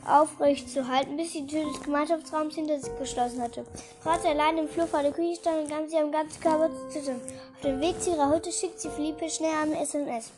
aufrecht 0.08 0.70
zu 0.70 0.88
halten, 0.88 1.18
bis 1.18 1.34
die 1.34 1.48
Tür 1.48 1.64
des 1.66 1.82
Gemeinschaftsraums 1.82 2.56
hinter 2.56 2.80
sich 2.80 2.98
geschlossen 3.00 3.42
hatte. 3.42 3.66
Franzi 4.02 4.28
allein 4.28 4.58
im 4.58 4.68
Flur 4.68 4.88
vor 4.88 5.02
der 5.02 5.12
Küche 5.12 5.36
stand 5.36 5.64
und 5.64 5.70
ganz 5.70 5.92
sie 5.92 5.98
am 5.98 6.12
ganzen 6.12 6.42
Körper 6.42 6.70
zu 6.70 6.90
zittern. 6.90 7.22
Auf 7.56 7.62
dem 7.62 7.82
Weg 7.82 8.02
zu 8.02 8.12
ihrer 8.12 8.34
Hütte 8.34 8.52
schickt 8.52 8.80
sie 8.80 8.90
Philippe 8.90 9.30
schnell 9.30 9.56
eine 9.62 9.82
SMS. 9.82 10.32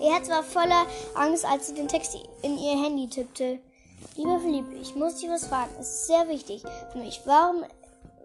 Ihr 0.00 0.12
Herz 0.12 0.28
war 0.28 0.42
voller 0.42 0.86
Angst, 1.14 1.44
als 1.44 1.68
sie 1.68 1.74
den 1.74 1.88
Text 1.88 2.16
in 2.42 2.58
ihr 2.58 2.82
Handy 2.82 3.08
tippte. 3.08 3.58
Lieber 4.16 4.38
Philippe, 4.38 4.76
ich 4.76 4.94
muss 4.94 5.16
dich 5.16 5.28
was 5.28 5.46
fragen. 5.46 5.72
Es 5.80 5.88
ist 5.88 6.06
sehr 6.06 6.28
wichtig 6.28 6.62
für 6.92 6.98
mich. 6.98 7.20
Warum, 7.24 7.64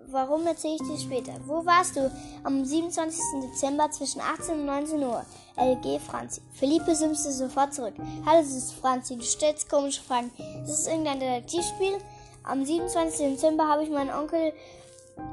warum 0.08 0.46
erzähle 0.46 0.76
ich 0.76 0.88
dir 0.88 1.00
später? 1.00 1.34
Wo 1.48 1.66
warst 1.66 1.96
du 1.96 2.12
am 2.44 2.64
27. 2.64 3.20
Dezember 3.42 3.90
zwischen 3.90 4.22
18 4.22 4.60
und 4.60 4.66
19 4.68 5.04
Uhr? 5.04 5.26
LG 5.58 6.00
Franzi. 6.00 6.42
Philippe 6.54 6.94
simste 6.94 7.32
sofort 7.32 7.74
zurück. 7.74 7.96
Hallo, 8.24 8.42
das 8.42 8.52
ist 8.52 8.74
Franzi. 8.74 9.16
Du 9.16 9.24
stellst 9.24 9.68
komische 9.68 10.04
Fragen. 10.04 10.32
Ist 10.64 10.82
es 10.82 10.88
irgendein 10.88 11.20
Detektivspiel? 11.20 11.98
Am 12.44 12.64
27. 12.64 13.32
Dezember 13.32 13.68
habe 13.68 13.84
ich 13.84 13.90
meinem 13.90 14.16
Onkel 14.16 14.54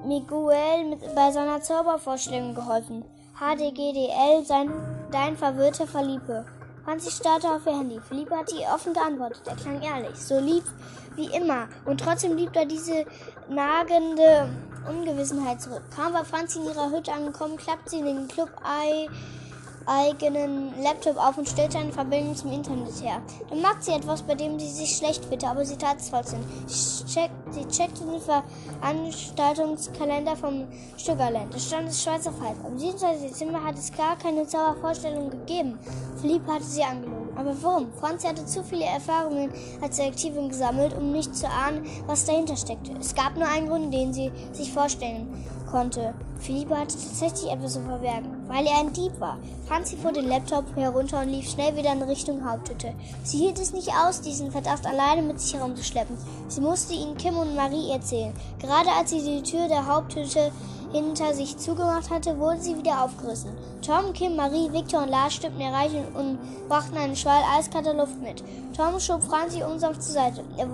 Miguel 0.07 0.85
mit, 0.87 1.15
bei 1.15 1.33
seiner 1.33 1.61
Zaubervorstellung 1.61 2.55
geholfen. 2.55 3.05
HDGDL, 3.39 4.43
sein, 4.47 4.73
dein 5.13 5.37
verwirrter 5.37 5.87
Verliebe. 5.87 6.47
Franzi 6.87 7.11
starrte 7.11 7.49
auf 7.49 7.67
ihr 7.67 7.77
Handy. 7.77 8.01
Philippe 8.01 8.37
hatte 8.37 8.55
ihr 8.55 8.69
offen 8.73 8.95
geantwortet. 8.95 9.43
Er 9.45 9.57
klang 9.57 9.83
ehrlich, 9.83 10.15
so 10.15 10.39
lieb 10.39 10.63
wie 11.17 11.27
immer. 11.35 11.67
Und 11.85 12.01
trotzdem 12.01 12.37
blieb 12.37 12.53
da 12.53 12.65
diese 12.65 13.05
nagende 13.49 14.49
Ungewissenheit 14.89 15.61
zurück. 15.61 15.83
Kaum 15.97 16.13
war 16.13 16.25
Franzi 16.25 16.61
in 16.61 16.67
ihrer 16.67 16.89
Hütte 16.93 17.13
angekommen, 17.13 17.57
klappte 17.57 17.91
sie 17.91 17.99
in 17.99 18.07
den 18.07 18.29
Club 18.29 18.51
Ei 18.63 19.09
eigenen 19.87 20.73
Laptop 20.83 21.17
auf 21.17 21.39
und 21.39 21.49
stellte 21.49 21.79
eine 21.79 21.93
Verbindung 21.93 22.35
zum 22.35 22.53
Internet 22.53 23.01
her. 23.03 23.23
Dann 23.49 23.63
machte 23.63 23.83
sie 23.83 23.93
etwas, 23.93 24.23
bei 24.23 24.35
dem 24.35 24.59
sie 24.59 24.69
sich 24.69 24.97
schlecht 24.97 25.25
fühlte, 25.25 25.47
aber 25.47 25.65
sie 25.65 25.77
tat 25.77 25.99
es 25.99 26.11
trotzdem. 26.11 26.41
Check, 26.67 27.31
sie 27.51 27.67
checkte 27.69 28.05
den 28.05 28.21
Veranstaltungskalender 28.21 30.37
vom 30.37 30.67
Sugarland. 30.97 31.55
Da 31.55 31.59
stand 31.59 31.89
es 31.89 32.03
schwarz 32.03 32.27
auf 32.27 32.41
weiß. 32.41 32.57
Am 32.67 32.79
27. 32.79 33.31
Dezember 33.31 33.63
hat 33.63 33.79
es 33.79 33.93
gar 33.93 34.17
keine 34.17 34.47
Zaubervorstellung 34.47 35.31
gegeben. 35.31 35.79
Philippe 36.21 36.53
hatte 36.53 36.65
sie 36.65 36.83
angelogen. 36.83 37.26
Aber 37.37 37.55
warum? 37.63 37.93
Franzi 38.01 38.27
hatte 38.27 38.47
zu 38.47 38.65
viele 38.65 38.85
Erfahrungen 38.85 39.53
als 39.83 39.97
Detektivin 39.97 40.49
gesammelt, 40.49 40.97
um 40.97 41.13
nicht 41.13 41.37
zu 41.37 41.47
ahnen, 41.47 41.85
was 42.07 42.25
dahinter 42.25 42.57
steckte. 42.57 42.93
Es 42.99 43.15
gab 43.15 43.37
nur 43.37 43.47
einen 43.47 43.69
Grund, 43.69 43.93
den 43.93 44.13
sie 44.13 44.33
sich 44.53 44.73
vorstellen 44.73 45.29
konnte. 45.71 46.15
Philippe 46.39 46.77
hatte 46.77 46.95
tatsächlich 46.95 47.51
etwas 47.51 47.75
zu 47.75 47.81
verbergen, 47.81 48.31
weil 48.47 48.67
er 48.67 48.81
ein 48.81 48.93
Dieb 48.93 49.19
war. 49.21 49.39
Franzi 49.67 49.97
fuhr 49.97 50.13
den 50.13 50.29
Laptop 50.29 50.65
herunter 50.77 51.21
und 51.21 51.29
lief 51.29 51.51
schnell 51.51 51.77
wieder 51.77 51.93
in 51.93 52.03
Richtung 52.03 52.49
Haupthütte. 52.49 52.95
Sie 53.25 53.39
hielt 53.39 53.59
es 53.59 53.73
nicht 53.73 53.91
aus, 53.91 54.21
diesen 54.21 54.51
Verdacht 54.51 54.87
alleine 54.87 55.23
mit 55.23 55.41
sich 55.41 55.55
herumzuschleppen. 55.55 56.17
Sie 56.49 56.61
musste 56.61 56.95
ihn 56.95 57.17
Kim 57.17 57.37
und 57.37 57.57
Marie 57.57 57.91
erzählen. 57.91 58.33
Gerade 58.61 58.91
als 58.91 59.11
sie 59.11 59.23
die 59.23 59.43
Tür 59.43 59.69
der 59.69 59.87
Haupthütte 59.87 60.53
hinter 61.03 61.35
sich 61.35 61.57
zugemacht 61.59 62.11
hatte, 62.11 62.39
wurde 62.39 62.61
sie 62.61 62.77
wieder 62.77 63.03
aufgerissen. 63.03 63.51
Tom, 63.85 64.13
Kim, 64.13 64.37
Marie, 64.37 64.73
Victor 64.73 65.03
und 65.03 65.11
Lars 65.11 65.35
stimmten 65.35 65.61
erreichen 65.61 66.05
und 66.15 66.39
brachten 66.69 66.97
einen 66.97 67.17
Schwall 67.17 67.43
eiskalter 67.57 67.95
Luft 67.95 68.21
mit. 68.21 68.43
Tom 68.77 68.99
schob 68.99 69.23
Franzi 69.23 69.63
unsanft 69.63 70.03
zur 70.03 70.15
Seite. 70.15 70.45
Er 70.57 70.69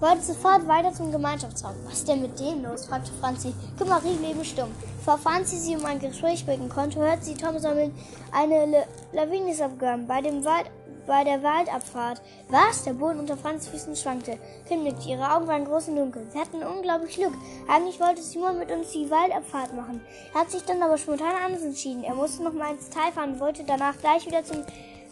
wollte 0.00 0.22
sofort 0.22 0.66
weiter 0.68 0.92
zum 0.92 1.10
Gemeinschaftsraum. 1.10 1.74
Was 1.84 1.98
ist 1.98 2.08
denn 2.08 2.22
mit 2.22 2.38
dem 2.38 2.62
los? 2.62 2.86
fragte 2.86 3.10
Franzi. 3.20 3.52
Guck 3.78 3.88
Marie 3.88 4.14
blieben 4.14 4.44
stumm. 4.44 4.70
Bevor 4.98 5.18
Franzi 5.18 5.56
sie 5.56 5.76
um 5.76 5.84
ein 5.84 5.98
Gespräch 5.98 6.44
bringen 6.44 6.68
konnte, 6.68 7.00
hörte 7.00 7.24
sie 7.24 7.34
Tom 7.34 7.58
sammeln, 7.58 7.94
eine 8.30 8.66
Le 8.66 8.86
Lawine 9.12 9.50
ist 9.50 9.62
abgegangen. 9.62 10.06
Bei, 10.06 10.20
dem 10.20 10.44
Wald, 10.44 10.66
bei 11.08 11.24
der 11.24 11.42
Waldabfahrt. 11.42 12.22
Was? 12.48 12.84
Der 12.84 12.92
Boden 12.92 13.18
unter 13.18 13.36
Franzis 13.36 13.70
Füßen 13.70 13.96
schwankte. 13.96 14.38
Kim 14.68 14.84
nickte. 14.84 15.08
Ihre 15.08 15.34
Augen 15.34 15.48
waren 15.48 15.64
groß 15.64 15.88
und 15.88 15.96
dunkel. 15.96 16.24
Sie 16.32 16.38
hatten 16.38 16.62
unglaublich 16.62 17.16
Glück. 17.16 17.32
Eigentlich 17.66 17.98
wollte 17.98 18.22
Simon 18.22 18.60
mit 18.60 18.70
uns 18.70 18.92
die 18.92 19.10
Waldabfahrt 19.10 19.74
machen. 19.74 20.00
Er 20.32 20.42
hat 20.42 20.50
sich 20.52 20.62
dann 20.62 20.80
aber 20.80 20.98
spontan 20.98 21.34
anders 21.44 21.62
entschieden. 21.62 22.04
Er 22.04 22.14
musste 22.14 22.44
noch 22.44 22.52
mal 22.52 22.72
ins 22.72 22.90
Tal 22.90 23.10
fahren 23.10 23.32
und 23.32 23.40
wollte 23.40 23.64
danach 23.64 23.98
gleich 23.98 24.24
wieder 24.26 24.44
zum 24.44 24.62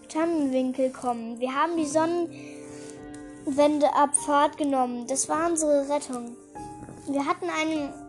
Tannenwinkel 0.09 0.91
kommen. 0.91 1.41
Wir 1.41 1.53
haben 1.53 1.77
die 1.77 1.87
Sonnen 1.87 2.31
Wendeabfahrt 3.47 4.59
genommen. 4.59 5.07
Das 5.09 5.29
war 5.29 5.49
unsere 5.51 5.89
Rettung. 5.89 6.37
Wir 7.09 7.25
hatten 7.27 7.47
einen 7.49 8.06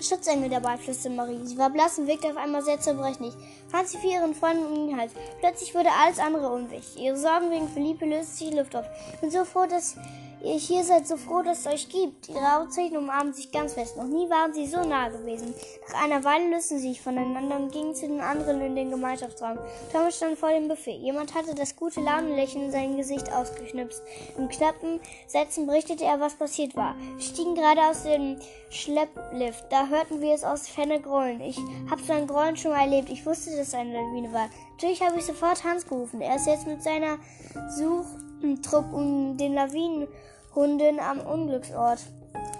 Schutzengel 0.00 0.50
dabei, 0.50 0.76
flüsterte 0.76 1.16
Marie. 1.16 1.40
Sie 1.44 1.58
war 1.58 1.70
blass 1.70 1.98
und 1.98 2.06
wirkte 2.06 2.28
auf 2.28 2.36
einmal 2.36 2.62
sehr 2.62 2.80
zerbrechlich. 2.80 3.34
Franzi 3.68 3.98
fiel 3.98 4.12
ihren 4.12 4.34
Freunden 4.34 4.66
um 4.66 4.88
den 4.88 4.96
Hals. 4.98 5.12
Plötzlich 5.40 5.74
wurde 5.74 5.90
alles 5.90 6.18
andere 6.18 6.48
unwichtig. 6.48 7.02
Ihre 7.02 7.16
Sorgen 7.16 7.50
wegen 7.50 7.68
Philippe 7.68 8.04
löste 8.04 8.36
sich 8.36 8.50
die 8.50 8.56
Luft 8.56 8.76
auf. 8.76 8.84
Ich 9.14 9.20
bin 9.20 9.30
so 9.30 9.44
froh, 9.44 9.66
dass 9.68 9.96
Ihr 10.42 10.58
hier 10.58 10.84
seid 10.84 11.08
so 11.08 11.16
froh, 11.16 11.42
dass 11.42 11.60
es 11.60 11.66
euch 11.66 11.88
gibt. 11.88 12.28
Ihre 12.28 12.56
Augenzeichen 12.56 12.96
umarmen 12.96 13.32
sich 13.32 13.50
ganz 13.50 13.74
fest. 13.74 13.96
Noch 13.96 14.04
nie 14.04 14.28
waren 14.28 14.52
sie 14.52 14.66
so 14.66 14.84
nah 14.84 15.08
gewesen. 15.08 15.54
Nach 15.88 16.04
einer 16.04 16.22
Weile 16.24 16.50
lösten 16.50 16.78
sie 16.78 16.88
sich 16.88 17.00
voneinander 17.00 17.56
und 17.56 17.72
gingen 17.72 17.94
zu 17.94 18.06
den 18.06 18.20
anderen 18.20 18.60
in 18.60 18.76
den 18.76 18.90
Gemeinschaftsraum. 18.90 19.58
Thomas 19.92 20.16
stand 20.16 20.38
vor 20.38 20.50
dem 20.50 20.68
Buffet. 20.68 20.98
Jemand 20.98 21.34
hatte 21.34 21.54
das 21.54 21.74
gute 21.74 22.00
Launenlächeln 22.00 22.66
in 22.66 22.70
sein 22.70 22.96
Gesicht 22.96 23.32
ausgeknipst. 23.32 24.02
Im 24.36 24.48
knappen 24.48 25.00
Sätzen 25.26 25.66
berichtete 25.66 26.04
er, 26.04 26.20
was 26.20 26.34
passiert 26.34 26.76
war. 26.76 26.94
Wir 27.16 27.22
stiegen 27.22 27.54
gerade 27.54 27.80
aus 27.82 28.02
dem 28.02 28.36
Schlepplift. 28.70 29.64
Da 29.70 29.88
hörten 29.88 30.20
wir 30.20 30.34
es 30.34 30.44
aus 30.44 30.68
Ferne 30.68 31.00
grollen. 31.00 31.40
Ich 31.40 31.58
hab 31.90 32.00
so 32.00 32.12
ein 32.12 32.26
Grollen 32.26 32.56
schon 32.56 32.72
mal 32.72 32.82
erlebt. 32.82 33.08
Ich 33.10 33.24
wusste, 33.24 33.50
dass 33.50 33.68
es 33.68 33.74
eine 33.74 33.92
Lawine 33.92 34.32
war. 34.32 34.50
Natürlich 34.72 35.00
habe 35.00 35.18
ich 35.18 35.24
sofort 35.24 35.64
Hans 35.64 35.86
gerufen. 35.86 36.20
Er 36.20 36.36
ist 36.36 36.46
jetzt 36.46 36.66
mit 36.66 36.82
seiner 36.82 37.18
Suchtrupp 38.42 38.92
um 38.92 39.36
den 39.36 39.54
Lawinen 39.54 40.08
Hunden 40.54 41.00
am 41.00 41.20
Unglücksort. 41.20 42.00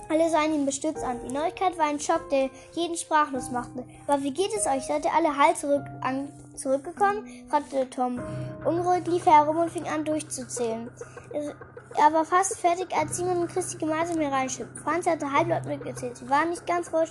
Alle 0.08 0.30
sahen 0.30 0.54
ihn 0.54 0.66
bestürzt 0.66 1.02
an. 1.02 1.18
Die 1.26 1.32
Neuigkeit 1.32 1.76
war 1.78 1.86
ein 1.86 1.98
Schock, 1.98 2.28
der 2.30 2.50
jeden 2.74 2.96
sprachlos 2.96 3.50
machte. 3.50 3.84
Aber 4.06 4.22
wie 4.22 4.32
geht 4.32 4.52
es 4.54 4.66
euch? 4.66 4.86
Seid 4.86 5.04
ihr 5.04 5.12
alle 5.12 5.36
heil 5.36 5.56
zurück 5.56 5.84
an, 6.02 6.28
zurückgekommen? 6.54 7.26
fragte 7.48 7.88
Tom. 7.90 8.20
Unruhig 8.64 9.06
lief 9.06 9.26
er 9.26 9.44
herum 9.44 9.56
und 9.58 9.70
fing 9.70 9.88
an 9.88 10.04
durchzuzählen. 10.04 10.90
Er 11.98 12.12
war 12.12 12.24
fast 12.24 12.58
fertig, 12.58 12.94
als 12.94 13.16
Simon 13.16 13.38
und 13.38 13.48
Christi 13.48 13.78
gemeinsam 13.78 14.20
hereinschritt. 14.20 14.68
Franz 14.84 15.06
hatte 15.06 15.32
halblaut 15.32 15.64
mitgezählt. 15.64 16.16
Sie 16.18 16.28
waren 16.28 16.50
nicht 16.50 16.66
ganz 16.66 16.88
voll, 16.88 17.06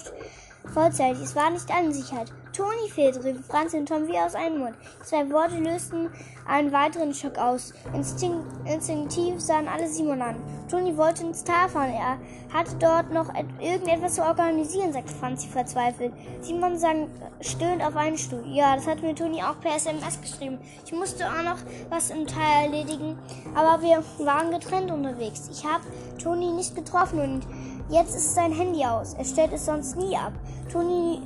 vollzählig. 0.74 1.22
Es 1.22 1.36
war 1.36 1.50
nicht 1.50 1.70
alle 1.72 1.92
Sicherheit. 1.92 2.32
Toni 2.56 2.90
fehlt, 2.90 3.22
rief 3.22 3.46
Franz 3.46 3.74
und 3.74 3.90
Tom 3.90 4.08
wie 4.08 4.18
aus 4.18 4.34
einem 4.34 4.60
Mund. 4.60 4.76
zwei 5.04 5.30
Worte 5.30 5.58
lösten 5.58 6.10
einen 6.48 6.72
weiteren 6.72 7.14
Schock 7.14 7.38
aus. 7.38 7.74
Instinkt, 7.94 8.46
instinktiv 8.66 9.42
sahen 9.42 9.68
alle 9.68 9.90
Simon 9.90 10.22
an. 10.22 10.38
Toni 10.70 10.96
wollte 10.96 11.24
ins 11.24 11.44
Tal 11.44 11.68
fahren. 11.68 11.92
Er 11.92 12.18
hatte 12.54 12.76
dort 12.80 13.12
noch 13.12 13.30
irgendetwas 13.60 14.16
zu 14.16 14.22
organisieren, 14.22 14.94
sagte 14.94 15.14
Franzi 15.14 15.50
verzweifelt. 15.50 16.14
Simon 16.40 16.78
sang 16.78 17.10
stöhnt 17.42 17.86
auf 17.86 17.98
einen 17.98 18.18
Stuhl. 18.18 18.46
Ja, 18.48 18.78
das 18.78 18.88
hat 18.88 19.02
mir 19.02 19.16
Toni 19.16 19.44
auch 19.44 19.60
per 19.60 19.76
SMS 19.76 20.22
geschrieben. 20.22 20.58
Ich 20.86 20.94
musste 20.94 21.26
auch 21.26 21.44
noch 21.44 21.58
was 21.90 22.10
im 22.10 22.26
Tal 22.26 22.64
erledigen, 22.68 23.20
aber 23.54 23.84
wir 23.84 24.02
waren 24.26 24.52
getrennt 24.52 24.92
unterwegs. 24.92 25.50
Ich 25.52 25.66
habe 25.66 25.84
Toni 26.24 26.54
nicht 26.54 26.74
getroffen 26.74 27.20
und 27.20 27.42
jetzt 27.90 28.16
ist 28.16 28.34
sein 28.34 28.54
Handy 28.54 28.86
aus. 28.86 29.14
Er 29.14 29.26
stellt 29.26 29.52
es 29.52 29.66
sonst 29.66 29.98
nie 29.98 30.16
ab. 30.16 30.32
Toni 30.72 31.22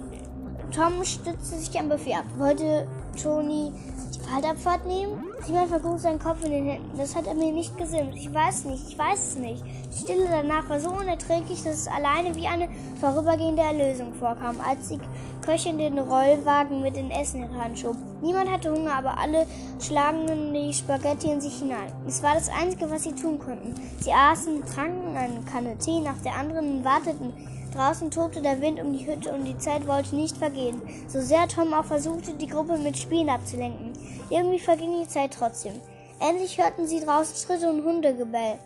Tom 0.72 1.04
stützte 1.04 1.58
sich 1.58 1.80
am 1.80 1.90
Buffet 1.90 2.16
ab. 2.16 2.26
Wollte 2.38 2.88
Toni 3.22 3.72
die 4.14 4.32
Waldabfahrt 4.32 4.86
nehmen? 4.86 5.24
Simon 5.46 5.68
vergrub 5.68 6.00
seinen 6.00 6.20
Kopf 6.20 6.44
in 6.44 6.52
den 6.52 6.66
Händen. 6.66 6.98
Das 6.98 7.16
hat 7.16 7.26
er 7.26 7.34
mir 7.34 7.52
nicht 7.52 7.78
gesimmt. 7.78 8.16
Ich 8.16 8.32
weiß 8.32 8.66
nicht, 8.66 8.88
ich 8.88 8.98
weiß 8.98 9.30
es 9.30 9.36
nicht. 9.38 9.64
Die 9.64 9.98
Stille 9.98 10.28
danach 10.30 10.70
war 10.70 10.80
so 10.80 10.90
unerträglich, 10.90 11.64
dass 11.64 11.76
es 11.76 11.88
alleine 11.88 12.36
wie 12.36 12.48
eine 12.48 12.70
vorübergehende 13.00 13.64
Erlösung 13.64 14.14
vorkam, 14.14 14.58
als 14.68 14.90
die 14.90 15.00
Köchin 15.44 15.80
den 15.80 15.98
Rollwagen 15.98 16.82
mit 16.82 16.96
den 16.96 17.10
Essen 17.10 17.50
heranschob. 17.50 17.96
Niemand 18.22 18.52
hatte 18.52 18.72
Hunger, 18.72 18.94
aber 18.94 19.18
alle 19.18 19.48
schlagen 19.80 20.54
die 20.54 20.74
Spaghetti 20.74 21.32
in 21.32 21.42
sich 21.42 21.60
hinein. 21.60 21.92
Es 22.08 22.22
war 22.22 22.36
das 22.36 22.50
Einzige, 22.50 22.92
was 22.92 23.04
sie 23.04 23.14
tun 23.14 23.40
konnten. 23.40 23.74
Sie 24.00 24.14
aßen, 24.14 24.64
tranken 24.66 25.18
eine 25.18 25.42
Kanne 25.52 25.78
Tee 25.78 26.02
nach 26.02 26.18
der 26.24 26.36
anderen 26.36 26.78
und 26.78 26.86
warteten 26.86 27.34
Draußen 27.74 28.10
tobte 28.10 28.42
der 28.42 28.62
Wind 28.62 28.80
um 28.82 28.94
die 28.94 29.06
Hütte 29.06 29.32
und 29.32 29.46
die 29.46 29.58
Zeit 29.58 29.88
wollte 29.88 30.16
nicht 30.16 30.38
vergehen, 30.38 30.82
so 31.08 31.22
sehr 31.22 31.48
Tom 31.48 31.74
auch 31.74 31.86
versuchte, 31.86 32.34
die 32.34 32.48
Gruppe 32.48 32.78
mit 32.78 32.98
Spielen 32.98 33.30
abzulenken. 33.30 33.94
Irgendwie 34.30 34.60
verging 34.60 35.02
die 35.02 35.08
Zeit 35.08 35.34
trotzdem. 35.34 35.74
Endlich 36.20 36.58
hörten 36.58 36.88
sie 36.88 37.00
draußen 37.00 37.36
Schritte 37.36 37.70
und 37.70 37.84
Hundegebell. 37.84 38.60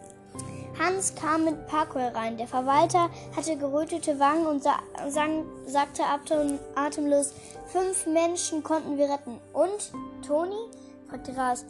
Hans 0.79 1.13
kam 1.13 1.45
mit 1.45 1.67
Paco 1.67 1.99
herein. 1.99 2.37
Der 2.37 2.47
Verwalter 2.47 3.09
hatte 3.35 3.57
gerötete 3.57 4.19
Wangen 4.19 4.47
und 4.47 4.63
sa 4.63 4.79
sang, 5.09 5.45
sagte 5.67 6.03
atemlos, 6.75 7.33
fünf 7.67 8.07
Menschen 8.07 8.63
konnten 8.63 8.97
wir 8.97 9.09
retten. 9.09 9.39
Und? 9.53 9.91
Toni? 10.25 10.55
fragte 11.07 11.37
Ras 11.37 11.65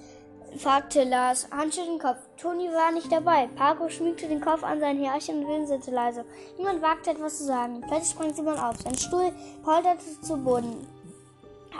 fragte 0.57 1.03
Lars. 1.03 1.47
Hans 1.51 1.75
schüttelte 1.75 1.91
den 1.91 1.99
Kopf. 1.99 2.17
Toni 2.37 2.69
war 2.69 2.91
nicht 2.91 3.11
dabei. 3.11 3.47
Paco 3.55 3.89
schmiegte 3.89 4.27
den 4.27 4.41
Kopf 4.41 4.63
an 4.63 4.79
sein 4.79 4.97
Härchen 4.97 5.43
und 5.43 5.49
winselte 5.49 5.91
leise. 5.91 6.25
Niemand 6.57 6.81
wagte 6.81 7.11
etwas 7.11 7.37
zu 7.37 7.45
sagen. 7.45 7.81
Plötzlich 7.81 8.11
sprang 8.11 8.33
Simon 8.33 8.57
auf. 8.57 8.77
Sein 8.81 8.97
Stuhl 8.97 9.31
polterte 9.63 10.21
zu 10.21 10.37
Boden. 10.37 10.87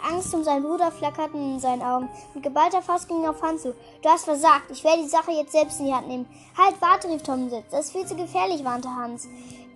Angst 0.09 0.33
um 0.33 0.43
seinen 0.43 0.63
Bruder 0.63 0.91
flackerten 0.91 1.53
in 1.53 1.59
seinen 1.59 1.81
Augen. 1.81 2.09
Mit 2.33 2.43
geballter 2.43 2.81
Faust 2.81 3.07
ging 3.07 3.23
er 3.23 3.29
auf 3.29 3.41
Hans 3.41 3.61
zu. 3.61 3.73
Du 4.01 4.09
hast 4.09 4.25
versagt. 4.25 4.69
Ich 4.69 4.83
werde 4.83 5.03
die 5.03 5.09
Sache 5.09 5.31
jetzt 5.31 5.51
selbst 5.51 5.79
in 5.79 5.85
die 5.85 5.93
Hand 5.93 6.07
nehmen. 6.07 6.25
Halt, 6.57 6.75
warte, 6.81 7.07
rief 7.09 7.23
Tom 7.23 7.49
Sitz. 7.49 7.65
Das 7.71 7.85
ist 7.85 7.91
viel 7.91 8.05
zu 8.05 8.15
gefährlich, 8.15 8.63
warnte 8.63 8.89
Hans. 8.89 9.27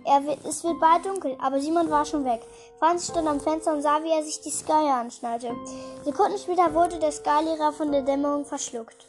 Er 0.08 0.24
wird, 0.24 0.42
es 0.46 0.64
wird 0.64 0.80
bald 0.80 1.04
dunkel, 1.04 1.36
aber 1.38 1.60
Simon 1.60 1.90
war 1.90 2.04
schon 2.06 2.24
weg. 2.24 2.40
Franz 2.78 3.08
stand 3.08 3.28
am 3.28 3.40
Fenster 3.40 3.74
und 3.74 3.82
sah, 3.82 4.02
wie 4.02 4.10
er 4.10 4.22
sich 4.22 4.40
die 4.40 4.50
Sky 4.50 4.72
anschnallte. 4.72 5.54
Sekunden 6.02 6.38
später 6.38 6.72
wurde 6.72 6.98
der 6.98 7.12
Skylehrer 7.12 7.72
von 7.72 7.92
der 7.92 8.00
Dämmerung 8.02 8.46
verschluckt. 8.46 9.06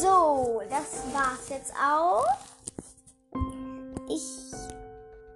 So, 0.00 0.62
das 0.68 1.04
war's 1.12 1.48
jetzt 1.48 1.72
auch. 1.74 2.26
Ich. 4.08 4.50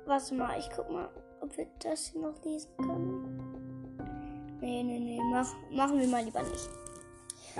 Warte 0.06 0.34
mal, 0.34 0.58
ich 0.58 0.68
guck 0.74 0.90
mal, 0.90 1.08
ob 1.40 1.56
wir 1.56 1.66
das 1.80 2.06
hier 2.06 2.22
noch 2.22 2.42
lesen 2.44 2.70
können. 2.78 3.48
Nee, 4.60 4.82
nee, 4.82 4.98
nee, 4.98 5.20
mach, 5.30 5.52
machen 5.70 6.00
wir 6.00 6.08
mal 6.08 6.24
lieber 6.24 6.42
nicht. 6.42 6.68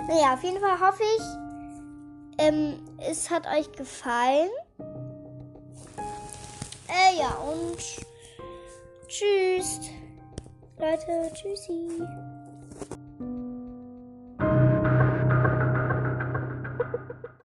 Naja, 0.07 0.33
auf 0.33 0.43
jeden 0.43 0.59
Fall 0.59 0.79
hoffe 0.79 1.03
ich, 1.17 2.45
ähm, 2.45 2.83
es 2.97 3.29
hat 3.29 3.47
euch 3.47 3.71
gefallen. 3.71 4.49
Äh, 6.89 7.19
ja, 7.19 7.29
und 7.35 7.77
tschüss. 9.07 9.79
Leute, 10.79 11.31
tschüssi. 11.35 11.87